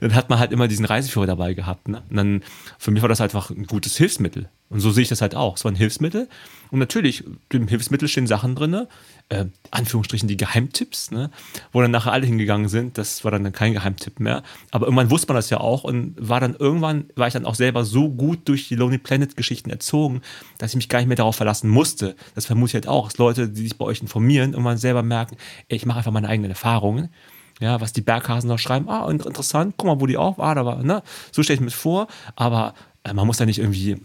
[0.00, 1.88] dann hat man halt immer diesen Reiseführer dabei gehabt.
[1.88, 2.02] Ne?
[2.10, 2.42] Und dann,
[2.78, 4.48] für mich war das einfach ein gutes Hilfsmittel.
[4.72, 5.56] Und so sehe ich das halt auch.
[5.56, 6.28] Es war ein Hilfsmittel.
[6.70, 8.86] Und natürlich, im Hilfsmittel stehen Sachen drin,
[9.28, 11.30] äh, Anführungsstrichen die Geheimtipps, ne?
[11.72, 12.96] wo dann nachher alle hingegangen sind.
[12.96, 14.42] Das war dann kein Geheimtipp mehr.
[14.70, 17.54] Aber irgendwann wusste man das ja auch und war dann irgendwann, war ich dann auch
[17.54, 20.22] selber so gut durch die Lonely Planet Geschichten erzogen,
[20.56, 22.16] dass ich mich gar nicht mehr darauf verlassen musste.
[22.34, 25.36] Das vermute ich halt auch, dass Leute, die sich bei euch informieren, irgendwann selber merken,
[25.68, 27.10] ey, ich mache einfach meine eigenen Erfahrungen
[27.60, 30.64] ja, was die Berghasen noch schreiben, ah, interessant, guck mal, wo die auch war, da
[30.64, 31.02] war, ne?
[31.30, 34.00] So stelle ich mir vor, aber äh, man muss ja nicht irgendwie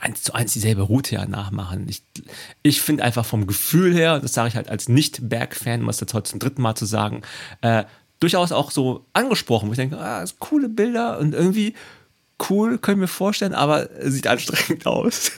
[0.00, 1.86] eins zu eins dieselbe Route ja nachmachen.
[1.88, 2.02] Ich,
[2.62, 6.14] ich finde einfach vom Gefühl her, das sage ich halt als Nicht-Berg-Fan, um es jetzt
[6.14, 7.22] heute zum dritten Mal zu sagen,
[7.62, 7.84] äh,
[8.20, 11.74] durchaus auch so angesprochen, wo ich denke, ah, coole Bilder und irgendwie
[12.48, 15.32] cool, können wir vorstellen, aber sieht anstrengend aus.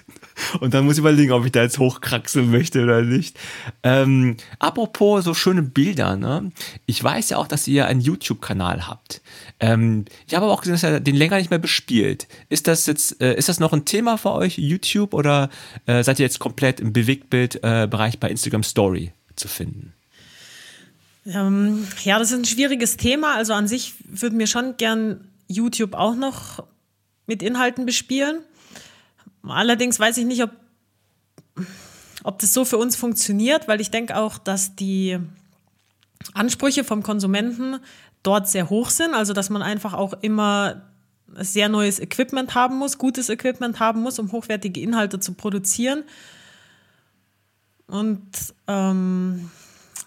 [0.61, 3.39] Und dann muss ich überlegen, ob ich da jetzt hochkraxeln möchte oder nicht.
[3.83, 6.51] Ähm, apropos so schöne Bilder, ne?
[6.87, 9.23] Ich weiß ja auch, dass ihr einen YouTube-Kanal habt.
[9.61, 12.27] Ähm, ich habe aber auch gesehen, dass ihr den länger nicht mehr bespielt.
[12.49, 15.51] Ist das jetzt, äh, ist das noch ein Thema für euch, YouTube, oder
[15.87, 19.93] äh, seid ihr jetzt komplett im Bewegtbild-Bereich bei Instagram Story zu finden?
[21.27, 23.35] Ähm, ja, das ist ein schwieriges Thema.
[23.37, 26.65] Also an sich würden wir schon gern YouTube auch noch
[27.27, 28.41] mit Inhalten bespielen.
[29.47, 30.51] Allerdings weiß ich nicht, ob,
[32.23, 35.19] ob das so für uns funktioniert, weil ich denke auch, dass die
[36.33, 37.79] Ansprüche vom Konsumenten
[38.23, 39.15] dort sehr hoch sind.
[39.15, 40.83] Also, dass man einfach auch immer
[41.37, 46.05] sehr neues Equipment haben muss, gutes Equipment haben muss, um hochwertige Inhalte zu produzieren.
[47.87, 48.23] Und
[48.67, 49.51] ähm,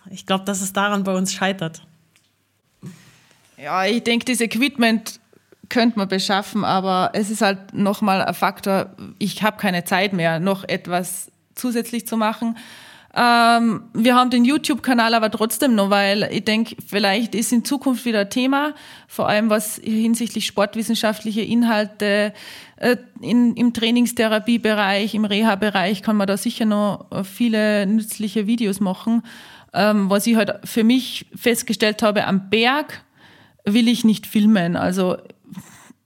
[0.10, 1.82] ich glaube, dass es daran bei uns scheitert.
[3.58, 5.20] Ja, ich denke, das Equipment
[5.70, 10.40] könnte man beschaffen, aber es ist halt nochmal ein Faktor, ich habe keine Zeit mehr,
[10.40, 12.56] noch etwas zusätzlich zu machen.
[13.16, 18.06] Ähm, wir haben den YouTube-Kanal aber trotzdem noch, weil ich denke, vielleicht ist in Zukunft
[18.06, 18.76] wieder ein Thema,
[19.08, 22.32] vor allem was hinsichtlich sportwissenschaftliche Inhalte
[22.76, 29.24] äh, in, im Trainingstherapiebereich, im Reha-Bereich kann man da sicher noch viele nützliche Videos machen.
[29.74, 33.04] Ähm, was ich halt für mich festgestellt habe, am Berg
[33.74, 34.76] will ich nicht filmen.
[34.76, 35.18] Also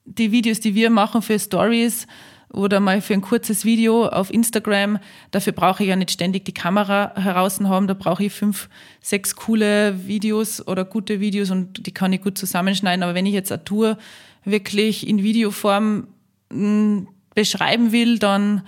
[0.06, 2.08] die Videos, die wir machen für Stories
[2.52, 5.00] oder mal für ein kurzes Video auf Instagram,
[5.32, 7.88] dafür brauche ich ja nicht ständig die Kamera heraus haben.
[7.88, 8.68] Da brauche ich fünf,
[9.00, 13.04] sechs coole Videos oder gute Videos und die kann ich gut zusammenschneiden.
[13.04, 13.98] Aber wenn ich jetzt eine Tour
[14.44, 16.08] wirklich in Videoform
[16.52, 18.64] hm, beschreiben will, dann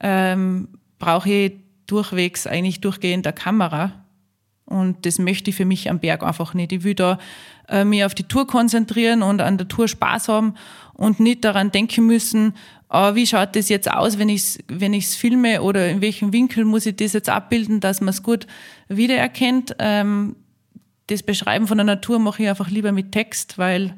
[0.00, 1.52] ähm, brauche ich
[1.86, 3.92] durchwegs eigentlich durchgehend eine Kamera.
[4.68, 6.72] Und das möchte ich für mich am Berg einfach nicht.
[6.72, 7.18] Ich will da
[7.68, 10.54] äh, mich auf die Tour konzentrieren und an der Tour Spaß haben
[10.92, 12.54] und nicht daran denken müssen,
[12.90, 16.34] oh, wie schaut das jetzt aus, wenn ich es wenn ich's filme oder in welchem
[16.34, 18.46] Winkel muss ich das jetzt abbilden, dass man es gut
[18.88, 19.76] wiedererkennt.
[19.78, 20.36] Ähm,
[21.06, 23.94] das Beschreiben von der Natur mache ich einfach lieber mit Text, weil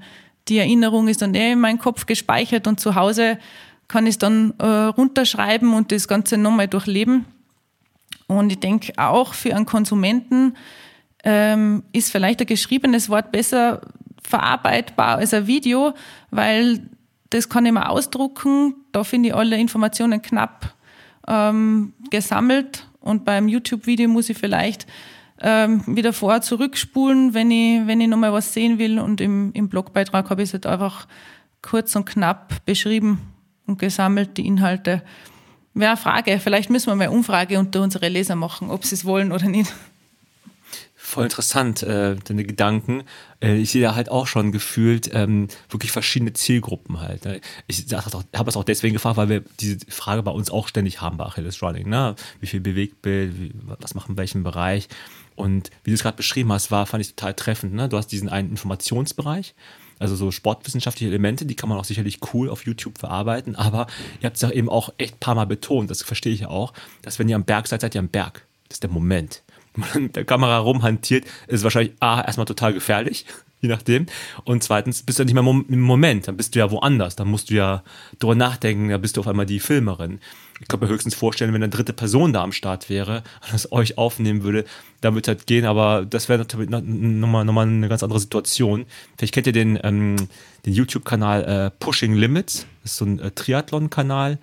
[0.46, 3.38] die Erinnerung ist dann eh in meinem Kopf gespeichert und zu Hause
[3.88, 7.24] kann ich es dann äh, runterschreiben und das Ganze nochmal durchleben.
[8.38, 10.56] Und ich denke auch für einen Konsumenten
[11.24, 13.80] ähm, ist vielleicht ein geschriebenes Wort besser
[14.22, 15.94] verarbeitbar als ein Video,
[16.30, 16.80] weil
[17.30, 18.74] das kann ich mir ausdrucken.
[18.92, 20.74] Da finde ich alle Informationen knapp
[21.26, 24.86] ähm, gesammelt und beim YouTube-Video muss ich vielleicht
[25.40, 29.00] ähm, wieder vor zurückspulen, wenn ich, wenn ich nochmal was sehen will.
[29.00, 31.08] Und im, im Blogbeitrag habe ich es halt einfach
[31.62, 33.20] kurz und knapp beschrieben
[33.66, 35.02] und gesammelt, die Inhalte.
[35.74, 36.40] Wäre Frage.
[36.40, 39.46] Vielleicht müssen wir mal eine Umfrage unter unsere Leser machen, ob sie es wollen oder
[39.46, 39.72] nicht.
[41.10, 43.02] Voll interessant, äh, deine Gedanken.
[43.42, 47.24] Äh, ich sehe da halt auch schon gefühlt ähm, wirklich verschiedene Zielgruppen halt.
[47.24, 47.40] Ne?
[47.66, 51.16] Ich habe es auch deswegen gefragt, weil wir diese Frage bei uns auch ständig haben
[51.16, 51.88] bei Achilles Running.
[51.88, 52.14] Ne?
[52.38, 54.88] Wie viel Bewegtbild, wie, was machen in welchem Bereich?
[55.34, 57.74] Und wie du es gerade beschrieben hast, war, fand ich total treffend.
[57.74, 57.88] Ne?
[57.88, 59.54] Du hast diesen einen Informationsbereich,
[60.00, 63.86] Also so sportwissenschaftliche Elemente, die kann man auch sicherlich cool auf YouTube verarbeiten, aber
[64.20, 66.48] ihr habt es ja eben auch echt ein paar Mal betont, das verstehe ich ja
[66.48, 68.46] auch, dass wenn ihr am Berg seid, seid ihr am Berg.
[68.68, 69.42] Das ist der Moment.
[69.74, 73.26] Wenn man mit der Kamera rumhantiert, ist es wahrscheinlich A, erstmal total gefährlich,
[73.60, 74.06] je nachdem.
[74.44, 77.28] Und zweitens bist du ja nicht mehr im Moment, dann bist du ja woanders, dann
[77.28, 77.84] musst du ja
[78.18, 80.18] drüber nachdenken, da bist du auf einmal die Filmerin.
[80.60, 83.72] Ich kann mir höchstens vorstellen, wenn eine dritte Person da am Start wäre und das
[83.72, 84.66] euch aufnehmen würde,
[85.00, 88.20] dann würde es halt gehen, aber das wäre natürlich nochmal noch mal eine ganz andere
[88.20, 88.84] Situation.
[89.16, 90.16] Vielleicht kennt ihr den, ähm,
[90.66, 94.38] den YouTube-Kanal äh, Pushing Limits, das ist so ein äh, Triathlon-Kanal.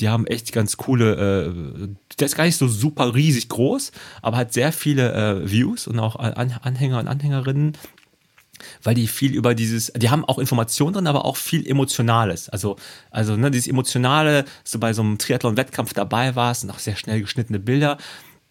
[0.00, 4.36] Die haben echt ganz coole, äh, der ist gar nicht so super riesig groß, aber
[4.36, 7.76] hat sehr viele äh, Views und auch Anhänger und Anhängerinnen
[8.82, 12.48] weil die viel über dieses, die haben auch Informationen drin, aber auch viel Emotionales.
[12.48, 12.76] Also,
[13.10, 17.20] also ne, dieses Emotionale, so bei so einem Triathlon-Wettkampf dabei warst und auch sehr schnell
[17.20, 17.98] geschnittene Bilder.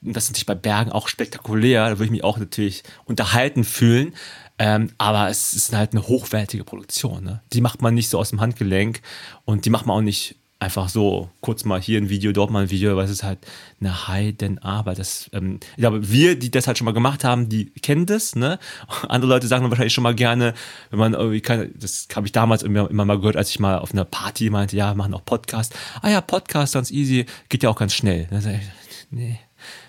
[0.02, 1.90] Das ist natürlich bei Bergen auch spektakulär.
[1.90, 4.14] Da würde ich mich auch natürlich unterhalten fühlen.
[4.60, 7.24] Ähm, aber es ist halt eine hochwertige Produktion.
[7.24, 7.42] Ne?
[7.54, 9.02] Die macht man nicht so aus dem Handgelenk
[9.46, 12.64] und die macht man auch nicht einfach so kurz mal hier ein Video, dort mal
[12.64, 13.40] ein Video, weil es ist halt
[13.80, 14.98] eine Heidenarbeit.
[14.98, 18.36] Das, ähm, ich glaube, wir, die das halt schon mal gemacht haben, die kennen das,
[18.36, 18.58] ne?
[19.08, 20.54] Andere Leute sagen dann wahrscheinlich schon mal gerne,
[20.90, 23.78] wenn man irgendwie keine, das habe ich damals immer, immer mal gehört, als ich mal
[23.78, 25.76] auf einer Party meinte, ja, machen auch Podcast.
[26.02, 28.28] Ah ja, Podcast, ganz easy, geht ja auch ganz schnell.
[29.12, 29.40] nee.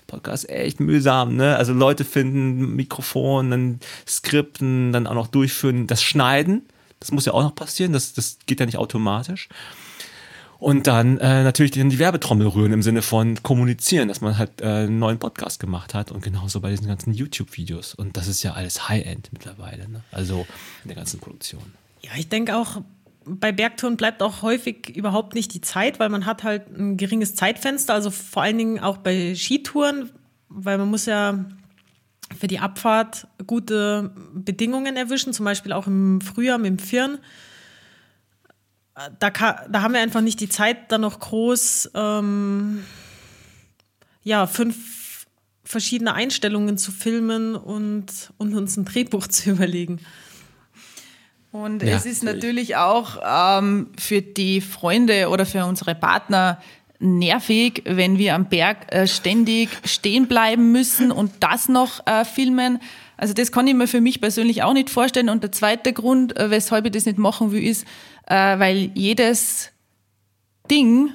[0.06, 1.56] Podcast echt mühsam, ne?
[1.56, 6.62] Also Leute finden Mikrofon, dann Skripten, dann auch noch durchführen, das Schneiden,
[6.98, 9.48] das muss ja auch noch passieren, das, das geht ja nicht automatisch.
[10.58, 14.60] Und dann äh, natürlich die, die Werbetrommel rühren im Sinne von kommunizieren, dass man halt
[14.60, 17.94] äh, einen neuen Podcast gemacht hat und genauso bei diesen ganzen YouTube-Videos.
[17.94, 20.02] Und das ist ja alles High-End mittlerweile, ne?
[20.10, 20.46] also
[20.82, 21.62] in der ganzen Produktion.
[22.02, 22.82] Ja, ich denke auch,
[23.24, 27.36] bei Bergtouren bleibt auch häufig überhaupt nicht die Zeit, weil man hat halt ein geringes
[27.36, 30.10] Zeitfenster, also vor allen Dingen auch bei Skitouren,
[30.48, 31.44] weil man muss ja
[32.36, 37.18] für die Abfahrt gute Bedingungen erwischen, zum Beispiel auch im Frühjahr mit dem Firn
[39.18, 42.84] da, da haben wir einfach nicht die Zeit, da noch groß ähm,
[44.22, 45.26] ja, fünf
[45.64, 48.06] verschiedene Einstellungen zu filmen und,
[48.38, 50.00] und uns ein Drehbuch zu überlegen.
[51.50, 56.60] Und ja, es ist natürlich auch ähm, für die Freunde oder für unsere Partner
[56.98, 62.80] nervig, wenn wir am Berg äh, ständig stehen bleiben müssen und das noch äh, filmen.
[63.18, 65.28] Also das kann ich mir für mich persönlich auch nicht vorstellen.
[65.28, 67.84] Und der zweite Grund, äh, weshalb ich das nicht machen will, ist,
[68.26, 69.72] äh, weil jedes
[70.70, 71.10] Ding,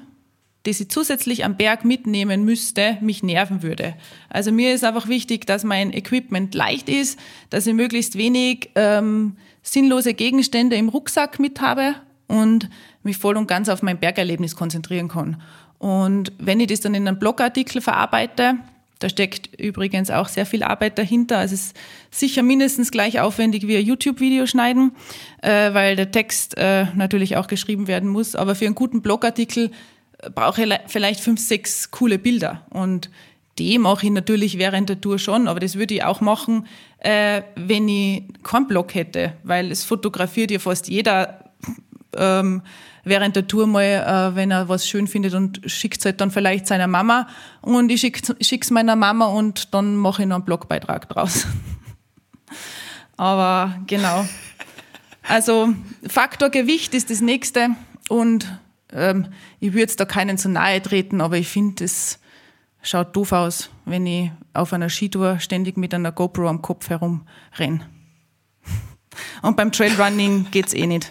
[0.63, 3.95] das ich zusätzlich am Berg mitnehmen müsste, mich nerven würde.
[4.29, 7.17] Also mir ist einfach wichtig, dass mein Equipment leicht ist,
[7.49, 11.95] dass ich möglichst wenig ähm, sinnlose Gegenstände im Rucksack mit habe
[12.27, 12.69] und
[13.03, 15.41] mich voll und ganz auf mein Bergerlebnis konzentrieren kann.
[15.79, 18.55] Und wenn ich das dann in einen Blogartikel verarbeite,
[19.03, 21.37] da steckt übrigens auch sehr viel Arbeit dahinter.
[21.37, 21.77] Also es ist
[22.09, 24.93] sicher mindestens gleich aufwendig wie ein YouTube-Video schneiden,
[25.41, 28.35] äh, weil der Text äh, natürlich auch geschrieben werden muss.
[28.35, 29.71] Aber für einen guten Blogartikel
[30.19, 32.65] äh, brauche ich vielleicht fünf, sechs coole Bilder.
[32.69, 33.09] Und
[33.59, 36.65] die mache ich natürlich während der Tour schon, aber das würde ich auch machen,
[36.99, 41.51] äh, wenn ich keinen Blog hätte, weil es fotografiert ja fast jeder.
[42.15, 42.61] Ähm,
[43.03, 46.31] während der Tour mal, äh, wenn er was schön findet und schickt es halt dann
[46.31, 47.27] vielleicht seiner Mama
[47.61, 51.47] und ich schicke es meiner Mama und dann mache ich noch einen Blogbeitrag draus.
[53.17, 54.25] Aber genau.
[55.27, 55.73] Also
[56.07, 57.69] Faktor Gewicht ist das nächste
[58.09, 58.47] und
[58.91, 59.27] ähm,
[59.59, 62.19] ich würde jetzt da keinen zu nahe treten, aber ich finde, es
[62.81, 67.87] schaut doof aus, wenn ich auf einer Skitour ständig mit einer GoPro am Kopf herumrenne.
[69.41, 71.09] Und beim Trailrunning geht es eh nicht.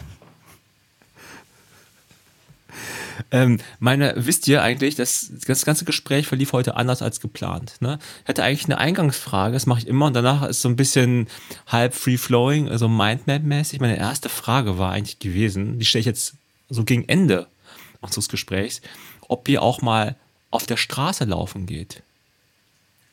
[3.32, 7.76] Ähm, meine, wisst ihr eigentlich, das, das ganze Gespräch verlief heute anders als geplant.
[7.80, 7.98] Ne?
[8.22, 11.28] Ich hatte eigentlich eine Eingangsfrage, das mache ich immer und danach ist so ein bisschen
[11.66, 13.80] halb free-flowing, also Mindmap-mäßig.
[13.80, 16.34] Meine erste Frage war eigentlich gewesen, die stelle ich jetzt
[16.68, 17.46] so gegen Ende
[18.02, 18.82] unseres Gesprächs,
[19.28, 20.14] ob ihr auch mal
[20.50, 22.02] auf der Straße laufen geht.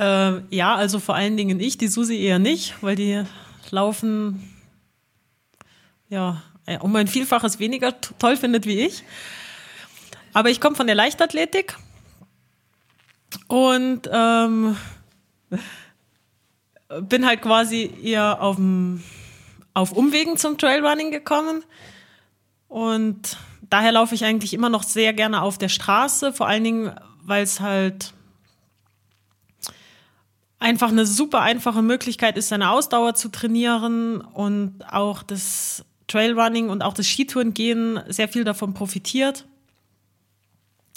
[0.00, 3.22] äh, ja, also vor allen Dingen ich, die Susi eher nicht, weil die
[3.70, 4.50] laufen
[6.08, 6.42] ja
[6.80, 9.04] um ein Vielfaches weniger toll findet wie ich.
[10.32, 11.76] Aber ich komme von der Leichtathletik
[13.48, 14.76] und ähm,
[17.02, 18.56] bin halt quasi eher auf,
[19.74, 21.64] auf Umwegen zum Trailrunning gekommen.
[22.68, 23.36] Und
[23.68, 27.42] daher laufe ich eigentlich immer noch sehr gerne auf der Straße, vor allen Dingen, weil
[27.42, 28.12] es halt
[30.60, 36.82] einfach eine super einfache Möglichkeit ist, seine Ausdauer zu trainieren und auch das Trailrunning und
[36.82, 39.46] auch das Skitourengehen sehr viel davon profitiert.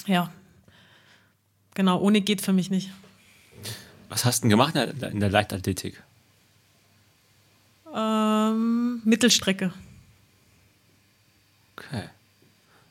[0.08, 0.34] Ja,
[1.76, 2.90] genau, ohne geht für mich nicht.
[4.10, 6.02] Was hast du denn gemacht in der Leichtathletik?
[7.94, 9.74] Ähm, Mittelstrecke.
[11.78, 12.04] Okay.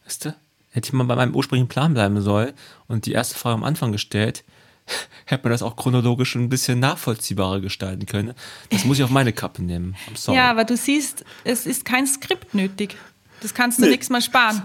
[0.04, 0.34] Weißt du,
[0.70, 2.52] hätte ich mal bei meinem ursprünglichen Plan bleiben sollen
[2.88, 4.44] und die erste Frage am Anfang gestellt,
[5.26, 8.34] hätte man das auch chronologisch ein bisschen nachvollziehbarer gestalten können.
[8.70, 9.96] Das muss ich auf meine Kappe nehmen.
[10.28, 12.96] Ja, aber du siehst, es ist kein Skript nötig.
[13.40, 13.90] Das kannst du nee.
[13.90, 14.62] nichts mal sparen.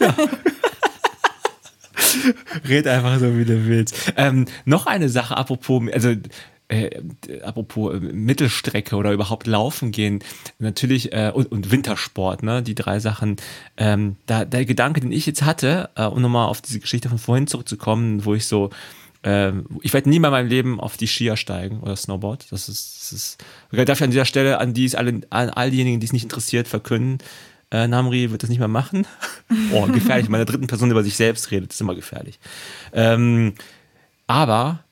[0.00, 0.14] Ja.
[2.68, 4.12] Red einfach so, wie du willst.
[4.16, 6.14] Ähm, noch eine Sache, apropos, also
[6.68, 6.90] äh,
[7.42, 10.20] apropos äh, Mittelstrecke oder überhaupt laufen gehen,
[10.58, 13.36] natürlich äh, und, und, Wintersport, ne, die drei Sachen.
[13.76, 17.18] Ähm, da der Gedanke, den ich jetzt hatte, äh, um nochmal auf diese Geschichte von
[17.18, 18.70] vorhin zurückzukommen, wo ich so,
[19.22, 19.52] äh,
[19.82, 22.46] ich werde nie mehr in meinem Leben auf die Skier steigen oder Snowboard.
[22.50, 26.00] Das ist, das ist darf ich an dieser Stelle an die alle, an all diejenigen,
[26.00, 27.18] die es nicht interessiert, verkünden.
[27.70, 29.06] Äh, Namri wird das nicht mehr machen.
[29.72, 30.28] oh, gefährlich.
[30.28, 32.38] Meine dritten Person über sich selbst redet, ist immer gefährlich.
[32.92, 33.54] Ähm,
[34.26, 34.84] aber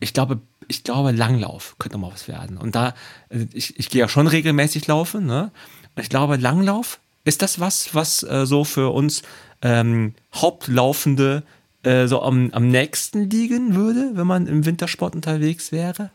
[0.00, 2.56] ich glaube, ich glaube, Langlauf könnte mal was werden.
[2.58, 2.94] Und da,
[3.28, 5.52] äh, ich, ich gehe ja schon regelmäßig laufen, ne?
[5.98, 9.22] Ich glaube, Langlauf, ist das was, was äh, so für uns
[9.60, 11.42] ähm, Hauptlaufende
[11.86, 16.10] äh, so am, am nächsten liegen würde, wenn man im Wintersport unterwegs wäre?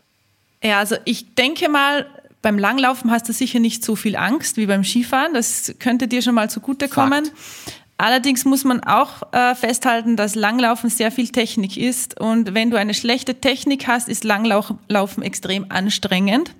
[0.62, 2.06] Ja, also ich denke mal,
[2.42, 5.32] beim Langlaufen hast du sicher nicht so viel Angst wie beim Skifahren.
[5.34, 7.26] Das könnte dir schon mal zugutekommen.
[7.26, 7.82] Fakt.
[7.98, 12.20] Allerdings muss man auch äh, festhalten, dass Langlaufen sehr viel Technik ist.
[12.20, 16.50] Und wenn du eine schlechte Technik hast, ist Langlaufen extrem anstrengend.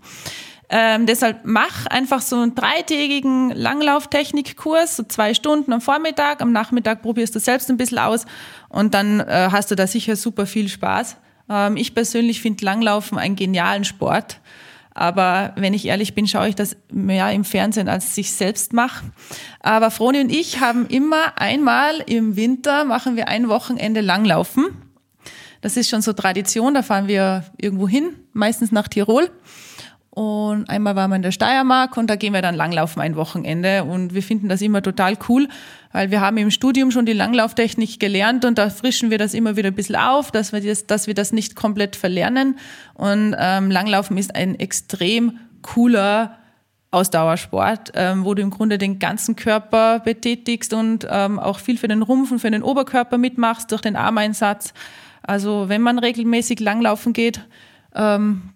[0.74, 6.40] Ähm, deshalb mach einfach so einen dreitägigen Langlauftechnikkurs, so zwei Stunden am Vormittag.
[6.40, 8.24] Am Nachmittag probierst du selbst ein bisschen aus
[8.70, 11.18] und dann äh, hast du da sicher super viel Spaß.
[11.50, 14.40] Ähm, ich persönlich finde Langlaufen einen genialen Sport.
[14.94, 19.04] Aber wenn ich ehrlich bin, schaue ich das mehr im Fernsehen, als ich selbst mache.
[19.61, 24.68] Aber Froni und ich haben immer einmal im Winter machen wir ein Wochenende Langlaufen.
[25.61, 29.30] Das ist schon so Tradition, da fahren wir irgendwo hin, meistens nach Tirol.
[30.14, 33.85] Und einmal waren wir in der Steiermark und da gehen wir dann langlaufen ein Wochenende.
[33.85, 35.48] Und wir finden das immer total cool,
[35.90, 39.57] weil wir haben im Studium schon die Langlauftechnik gelernt und da frischen wir das immer
[39.57, 42.59] wieder ein bisschen auf, dass wir das, dass wir das nicht komplett verlernen.
[42.92, 46.37] Und ähm, Langlaufen ist ein extrem cooler
[46.90, 51.88] Ausdauersport, ähm, wo du im Grunde den ganzen Körper betätigst und ähm, auch viel für
[51.88, 54.75] den Rumpf und für den Oberkörper mitmachst durch den Armeinsatz.
[55.22, 57.40] Also wenn man regelmäßig langlaufen geht,
[57.94, 58.51] ähm,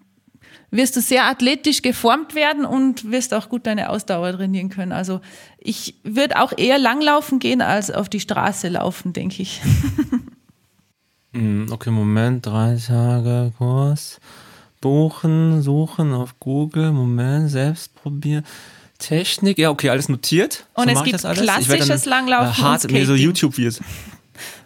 [0.71, 4.91] wirst du sehr athletisch geformt werden und wirst auch gut deine Ausdauer trainieren können.
[4.91, 5.21] Also
[5.59, 9.61] ich würde auch eher langlaufen gehen als auf die Straße laufen, denke ich.
[11.33, 14.19] Hm, okay, Moment, drei Tage Kurs.
[14.81, 18.43] Buchen, suchen auf Google, Moment, selbst probieren.
[18.97, 20.65] Technik, ja, okay, alles notiert.
[20.73, 22.63] Und so es gibt klassisches dann, Langlaufen.
[22.63, 23.81] Äh, hart, mir so YouTube-Videos.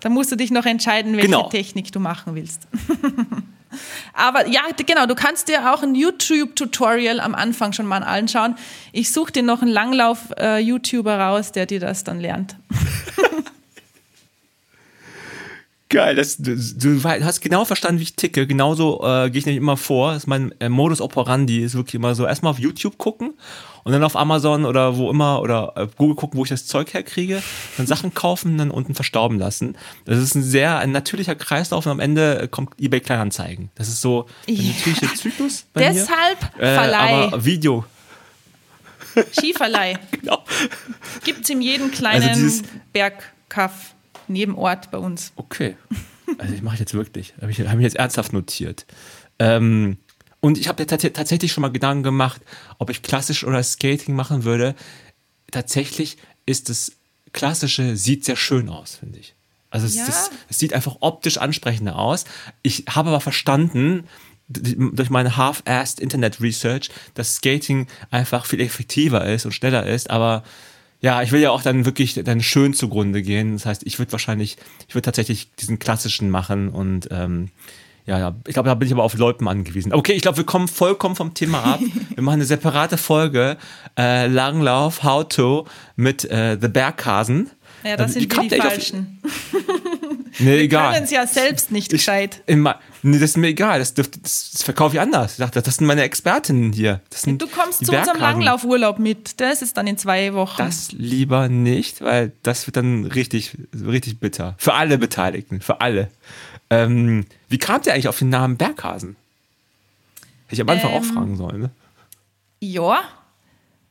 [0.01, 1.47] Da musst du dich noch entscheiden, welche genau.
[1.47, 2.67] Technik du machen willst.
[4.13, 8.55] Aber ja, genau, du kannst dir auch ein YouTube-Tutorial am Anfang schon mal anschauen.
[8.91, 12.55] Ich suche dir noch einen Langlauf-YouTuber raus, der dir das dann lernt.
[15.91, 18.47] Geil, das, du, du, hast genau verstanden, wie ich ticke.
[18.47, 20.13] Genauso äh, gehe ich nämlich immer vor.
[20.13, 23.34] Das ist mein äh, Modus operandi, ist wirklich immer so erstmal auf YouTube gucken
[23.84, 26.93] und dann auf Amazon oder wo immer oder äh, Google gucken, wo ich das Zeug
[26.93, 27.43] herkriege,
[27.75, 29.75] dann Sachen kaufen, dann unten verstauben lassen.
[30.06, 33.69] Das ist ein sehr ein natürlicher Kreislauf und am Ende kommt eBay Kleinanzeigen.
[33.75, 36.63] Das ist so der natürliche Zyklus bei Deshalb mir.
[36.63, 37.23] Äh, Verleih.
[37.25, 37.84] Aber Video.
[39.34, 39.99] Skiverleih.
[40.12, 40.41] genau.
[41.25, 43.93] Gibt es in jedem kleinen also Bergkaff,
[44.27, 45.31] in jedem Ort bei uns.
[45.36, 45.75] Okay.
[46.38, 48.86] Also ich mache jetzt wirklich, habe ich, hab ich jetzt ernsthaft notiert.
[49.39, 49.97] Ähm,
[50.39, 52.41] und ich habe tatsächlich schon mal Gedanken gemacht,
[52.79, 54.75] ob ich klassisch oder Skating machen würde.
[55.51, 56.93] Tatsächlich ist das
[57.34, 59.36] Klassische, sieht sehr schön aus, finde ich.
[59.69, 60.05] Also es, ja.
[60.05, 62.25] das, es sieht einfach optisch ansprechender aus.
[62.62, 64.07] Ich habe aber verstanden,
[64.49, 70.43] durch meine half-assed Internet Research, dass Skating einfach viel effektiver ist und schneller ist, aber
[71.01, 73.53] ja, ich will ja auch dann wirklich dann schön zugrunde gehen.
[73.53, 77.49] Das heißt, ich würde wahrscheinlich, ich würde tatsächlich diesen klassischen machen und ähm,
[78.05, 79.93] ja, ja, ich glaube, da bin ich aber auf Leuten angewiesen.
[79.93, 81.79] Okay, ich glaube, wir kommen vollkommen vom Thema ab.
[82.15, 83.57] Wir machen eine separate Folge,
[83.97, 87.49] äh, Langlauf, How to mit äh, The Berghasen.
[87.83, 89.21] Ja, das ähm, sind wir die Falschen.
[90.39, 90.93] nee, wir egal.
[90.93, 92.41] können es ja selbst nicht gescheit.
[92.47, 92.63] nee,
[93.03, 93.79] das ist mir egal.
[93.79, 95.34] Das, das, das verkaufe ich anders.
[95.34, 97.01] Ich dachte, das sind meine Expertinnen hier.
[97.25, 99.39] du kommst zu unserem Langlaufurlaub mit.
[99.41, 100.57] Das ist dann in zwei Wochen.
[100.57, 104.55] Das lieber nicht, weil das wird dann richtig, richtig bitter.
[104.57, 105.61] Für alle Beteiligten.
[105.61, 106.09] Für alle.
[106.69, 109.17] Ähm, wie kam der eigentlich auf den Namen Berghasen?
[110.47, 111.69] Hätte ich am Anfang ähm, auch fragen sollen, ne?
[112.59, 113.01] Ja.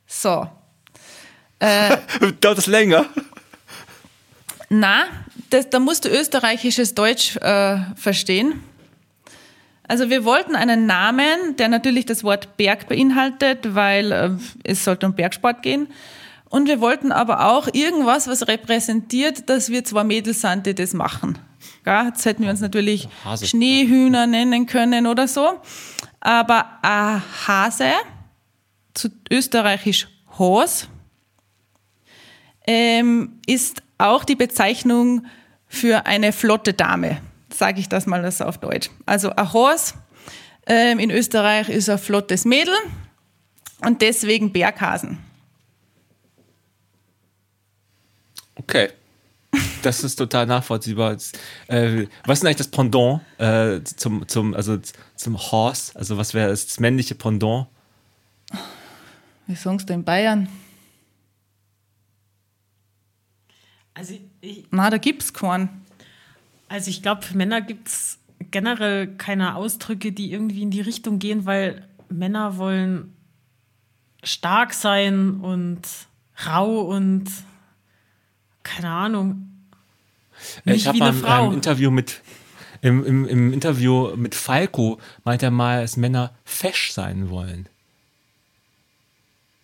[0.07, 0.47] So.
[1.63, 1.95] Äh,
[2.41, 3.05] Dauert das länger?
[4.69, 5.03] Na,
[5.53, 8.63] das, da musst du österreichisches Deutsch äh, verstehen.
[9.87, 14.29] Also wir wollten einen Namen, der natürlich das Wort Berg beinhaltet, weil äh,
[14.63, 15.87] es sollte um Bergsport gehen.
[16.49, 20.93] Und wir wollten aber auch irgendwas, was repräsentiert, dass wir zwei Mädels sind, die das
[20.93, 21.37] machen.
[21.85, 23.47] Ja, jetzt hätten wir uns natürlich Hase.
[23.47, 25.59] Schneehühner nennen können oder so.
[26.19, 27.91] Aber ein Hase,
[28.93, 30.87] zu österreichisch Hos,
[32.67, 35.25] ähm, ist auch die Bezeichnung
[35.71, 38.89] für eine flotte Dame, sage ich das mal so auf Deutsch.
[39.05, 39.95] Also ein Hos
[40.67, 42.73] ähm, in Österreich ist ein flottes Mädel
[43.85, 45.17] und deswegen Berghasen.
[48.55, 48.89] Okay.
[49.81, 51.13] Das ist total nachvollziehbar.
[51.13, 51.17] Äh,
[52.25, 54.77] was ist denn eigentlich das Pendant äh, zum, zum, also
[55.15, 55.95] zum Horse?
[55.95, 57.67] Also was wäre das männliche Pendant?
[59.47, 60.47] Wie sagst du in Bayern?
[63.93, 65.69] Also ich, Na, da gibt's keinen.
[66.67, 68.19] also ich glaube, für Männer gibt es
[68.51, 73.13] generell keine Ausdrücke, die irgendwie in die Richtung gehen, weil Männer wollen
[74.23, 75.81] stark sein und
[76.45, 77.25] rau und
[78.63, 79.47] keine Ahnung.
[80.65, 82.21] Äh, Nicht ich habe mal im Interview mit
[82.81, 87.69] im, im, im Interview mit Falco meint er mal, dass Männer fesch sein wollen.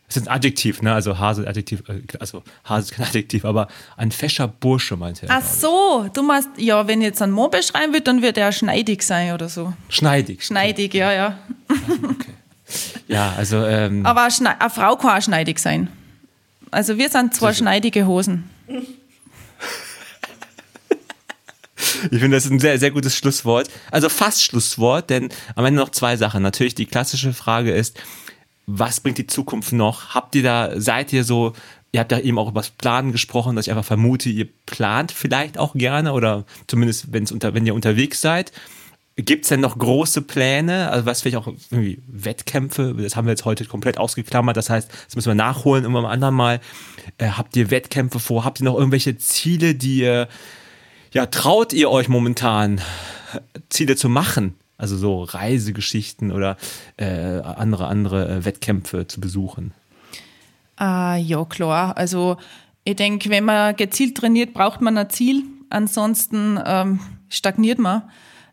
[0.08, 0.94] Das ist ein Adjektiv, ne?
[0.94, 5.26] Also Hase ist Adjektiv, äh, also Hase ist kein Adjektiv, aber ein fescher Bursche meinte
[5.28, 5.38] er.
[5.38, 9.04] Ach so, du meinst, ja, wenn jetzt ein Mann beschreiben wird, dann wird er schneidig
[9.04, 9.74] sein oder so.
[9.90, 10.46] Schneidig.
[10.46, 11.38] Schneidig, ja, ja.
[13.08, 15.90] Ja, also ähm, Aber eine, eine Frau kann auch schneidig sein.
[16.72, 18.50] Also wir sind zwei schneidige Hosen.
[22.12, 23.70] Ich finde, das ist ein sehr, sehr gutes Schlusswort.
[23.92, 26.44] Also fast Schlusswort, denn am Ende noch zwei Sachen.
[26.44, 27.98] Natürlich die klassische Frage ist,
[28.68, 30.14] was bringt die Zukunft noch?
[30.14, 31.54] Habt ihr da, seid ihr so,
[31.92, 35.12] ihr habt ja eben auch über das Planen gesprochen, dass ich einfach vermute, ihr plant
[35.12, 38.52] vielleicht auch gerne oder zumindest, wenn's unter, wenn ihr unterwegs seid.
[39.16, 40.92] Gibt es denn noch große Pläne?
[40.92, 42.94] Also was vielleicht auch irgendwie Wettkämpfe?
[43.00, 44.56] Das haben wir jetzt heute komplett ausgeklammert.
[44.56, 46.60] Das heißt, das müssen wir nachholen irgendwann mal anderen Mal.
[47.18, 48.46] Äh, habt ihr Wettkämpfe vor?
[48.46, 50.28] Habt ihr noch irgendwelche Ziele, die ihr
[51.14, 52.82] ja, traut ihr euch momentan
[53.70, 54.56] Ziele zu machen?
[54.78, 56.58] Also so Reisegeschichten oder
[56.98, 59.74] äh, andere, andere äh, Wettkämpfe zu besuchen?
[60.76, 61.98] Ah, ja, klar.
[61.98, 62.38] Also
[62.84, 65.44] ich denke, wenn man gezielt trainiert, braucht man ein Ziel.
[65.70, 67.00] Ansonsten ähm,
[67.30, 68.04] stagniert man.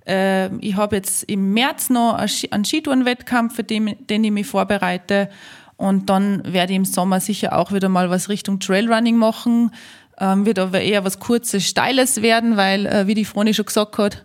[0.06, 5.28] Äh, ich habe jetzt im März noch einen Skitourenwettkampf, für den, den ich mich vorbereite.
[5.76, 9.70] Und dann werde ich im Sommer sicher auch wieder mal was Richtung Trailrunning machen.
[10.18, 13.98] Ähm, wird aber eher was Kurzes, Steiles werden, weil, äh, wie die Froni schon gesagt
[13.98, 14.24] hat,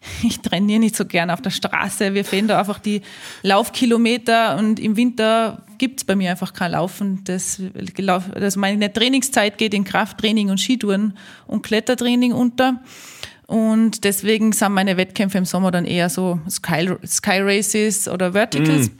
[0.22, 2.14] ich trainiere nicht so gern auf der Straße.
[2.14, 3.02] Wir fehlen da einfach die
[3.42, 7.22] Laufkilometer und im Winter gibt's bei mir einfach kein Laufen.
[7.24, 7.60] Das,
[8.34, 12.80] das meine Trainingszeit geht in Krafttraining und Skitouren und Klettertraining unter.
[13.46, 18.92] Und deswegen sind meine Wettkämpfe im Sommer dann eher so Sky, Sky Races oder Verticals.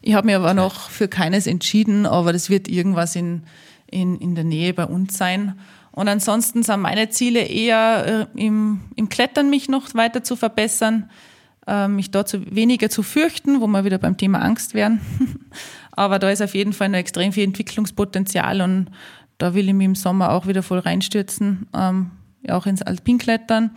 [0.00, 3.42] Ich habe mir aber noch für keines entschieden, aber das wird irgendwas in,
[3.90, 5.58] in, in der Nähe bei uns sein.
[5.96, 11.10] Und ansonsten sind meine Ziele eher äh, im, im Klettern mich noch weiter zu verbessern,
[11.66, 15.00] äh, mich dort weniger zu fürchten, wo wir wieder beim Thema Angst wären.
[15.92, 18.90] Aber da ist auf jeden Fall noch extrem viel Entwicklungspotenzial und
[19.38, 22.10] da will ich mich im Sommer auch wieder voll reinstürzen, ähm,
[22.46, 23.70] auch ins Alpinklettern.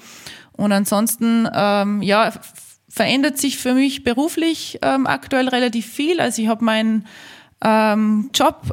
[0.52, 2.34] Und ansonsten, ähm, ja,
[2.90, 6.20] verändert sich für mich beruflich ähm, aktuell relativ viel.
[6.20, 7.06] Also ich habe meinen
[7.62, 8.72] Job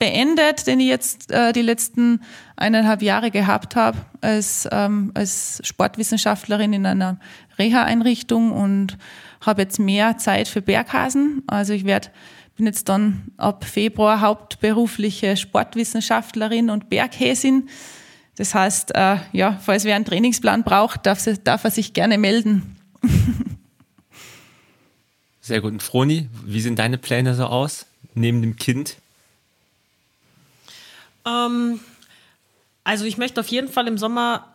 [0.00, 2.22] beendet, den ich jetzt äh, die letzten
[2.56, 7.20] eineinhalb Jahre gehabt habe als, ähm, als Sportwissenschaftlerin in einer
[7.58, 8.96] Reha-Einrichtung und
[9.42, 11.42] habe jetzt mehr Zeit für Berghasen.
[11.46, 12.10] Also ich werd,
[12.56, 17.68] bin jetzt dann ab Februar hauptberufliche Sportwissenschaftlerin und Berghäsin.
[18.36, 22.16] Das heißt, äh, ja, falls wer einen Trainingsplan braucht, darf, sie, darf er sich gerne
[22.16, 22.76] melden.
[25.42, 25.72] Sehr gut.
[25.72, 27.84] Und Froni, wie sehen deine Pläne so aus?
[28.14, 28.96] Neben dem Kind?
[31.24, 31.80] Ähm,
[32.84, 34.54] also ich möchte auf jeden Fall im Sommer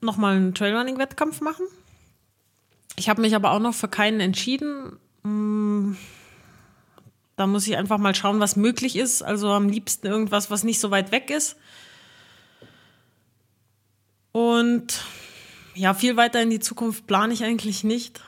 [0.00, 1.66] nochmal einen Trailrunning-Wettkampf machen.
[2.96, 4.98] Ich habe mich aber auch noch für keinen entschieden.
[5.22, 5.94] Mm,
[7.36, 9.22] Da muss ich einfach mal schauen, was möglich ist.
[9.22, 11.56] Also am liebsten irgendwas, was nicht so weit weg ist.
[14.32, 15.04] Und
[15.74, 18.22] ja, viel weiter in die Zukunft plane ich eigentlich nicht.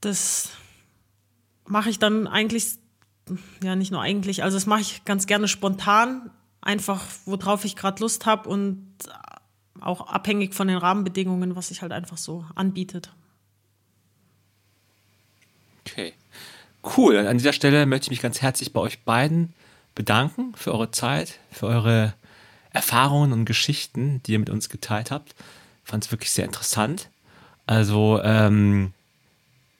[0.00, 0.50] Das
[1.66, 2.78] mache ich dann eigentlich
[3.62, 8.00] ja, nicht nur eigentlich, also das mache ich ganz gerne spontan, einfach worauf ich gerade
[8.00, 8.86] Lust habe und
[9.80, 13.12] auch abhängig von den Rahmenbedingungen, was sich halt einfach so anbietet.
[15.86, 16.14] Okay.
[16.96, 17.16] Cool.
[17.26, 19.54] An dieser Stelle möchte ich mich ganz herzlich bei euch beiden
[19.94, 22.14] bedanken für eure Zeit, für eure
[22.70, 25.34] Erfahrungen und Geschichten, die ihr mit uns geteilt habt.
[25.84, 27.08] Ich fand es wirklich sehr interessant.
[27.66, 28.92] Also, ähm,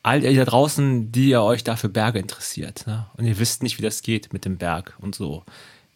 [0.05, 3.07] all ihr da draußen, die ihr euch da für Berge interessiert ne?
[3.17, 5.45] und ihr wisst nicht, wie das geht mit dem Berg und so,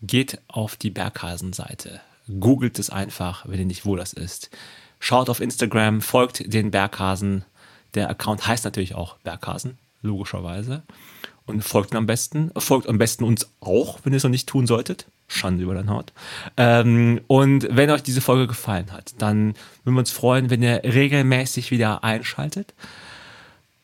[0.02, 2.00] geht auf die Berghasen-Seite.
[2.40, 4.50] Googelt es einfach, wenn ihr nicht wo das ist.
[4.98, 7.44] Schaut auf Instagram, folgt den Berghasen.
[7.94, 10.82] Der Account heißt natürlich auch Berghasen, logischerweise.
[11.46, 12.50] Und folgt am besten.
[12.58, 15.06] Folgt am besten uns auch, wenn ihr es noch nicht tun solltet.
[15.28, 16.12] Schande über dein Haut.
[16.56, 19.54] Ähm, und wenn euch diese Folge gefallen hat, dann
[19.84, 22.74] würden wir uns freuen, wenn ihr regelmäßig wieder einschaltet.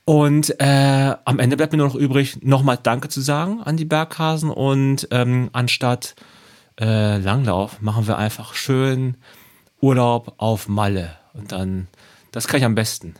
[0.06, 3.86] Und äh, am Ende bleibt mir nur noch übrig, nochmal Danke zu sagen an die
[3.86, 6.14] Berghasen und ähm, anstatt
[6.78, 9.16] äh, Langlauf machen wir einfach schön
[9.80, 11.16] Urlaub auf Malle.
[11.32, 11.88] Und dann,
[12.32, 13.14] das kann ich am besten.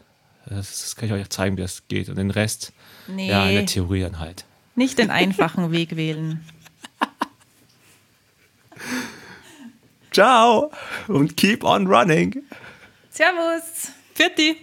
[0.47, 2.11] Das, das kann ich euch zeigen, wie das geht.
[2.11, 2.73] Und den Rest,
[3.09, 3.31] Nee.
[3.31, 4.45] ja, in der Theorie dann halt.
[4.75, 6.45] Nicht den einfachen Weg wählen.
[10.13, 10.71] Ciao
[11.09, 12.43] und keep on running.
[13.11, 13.91] Servus.
[14.15, 14.57] Pfiat.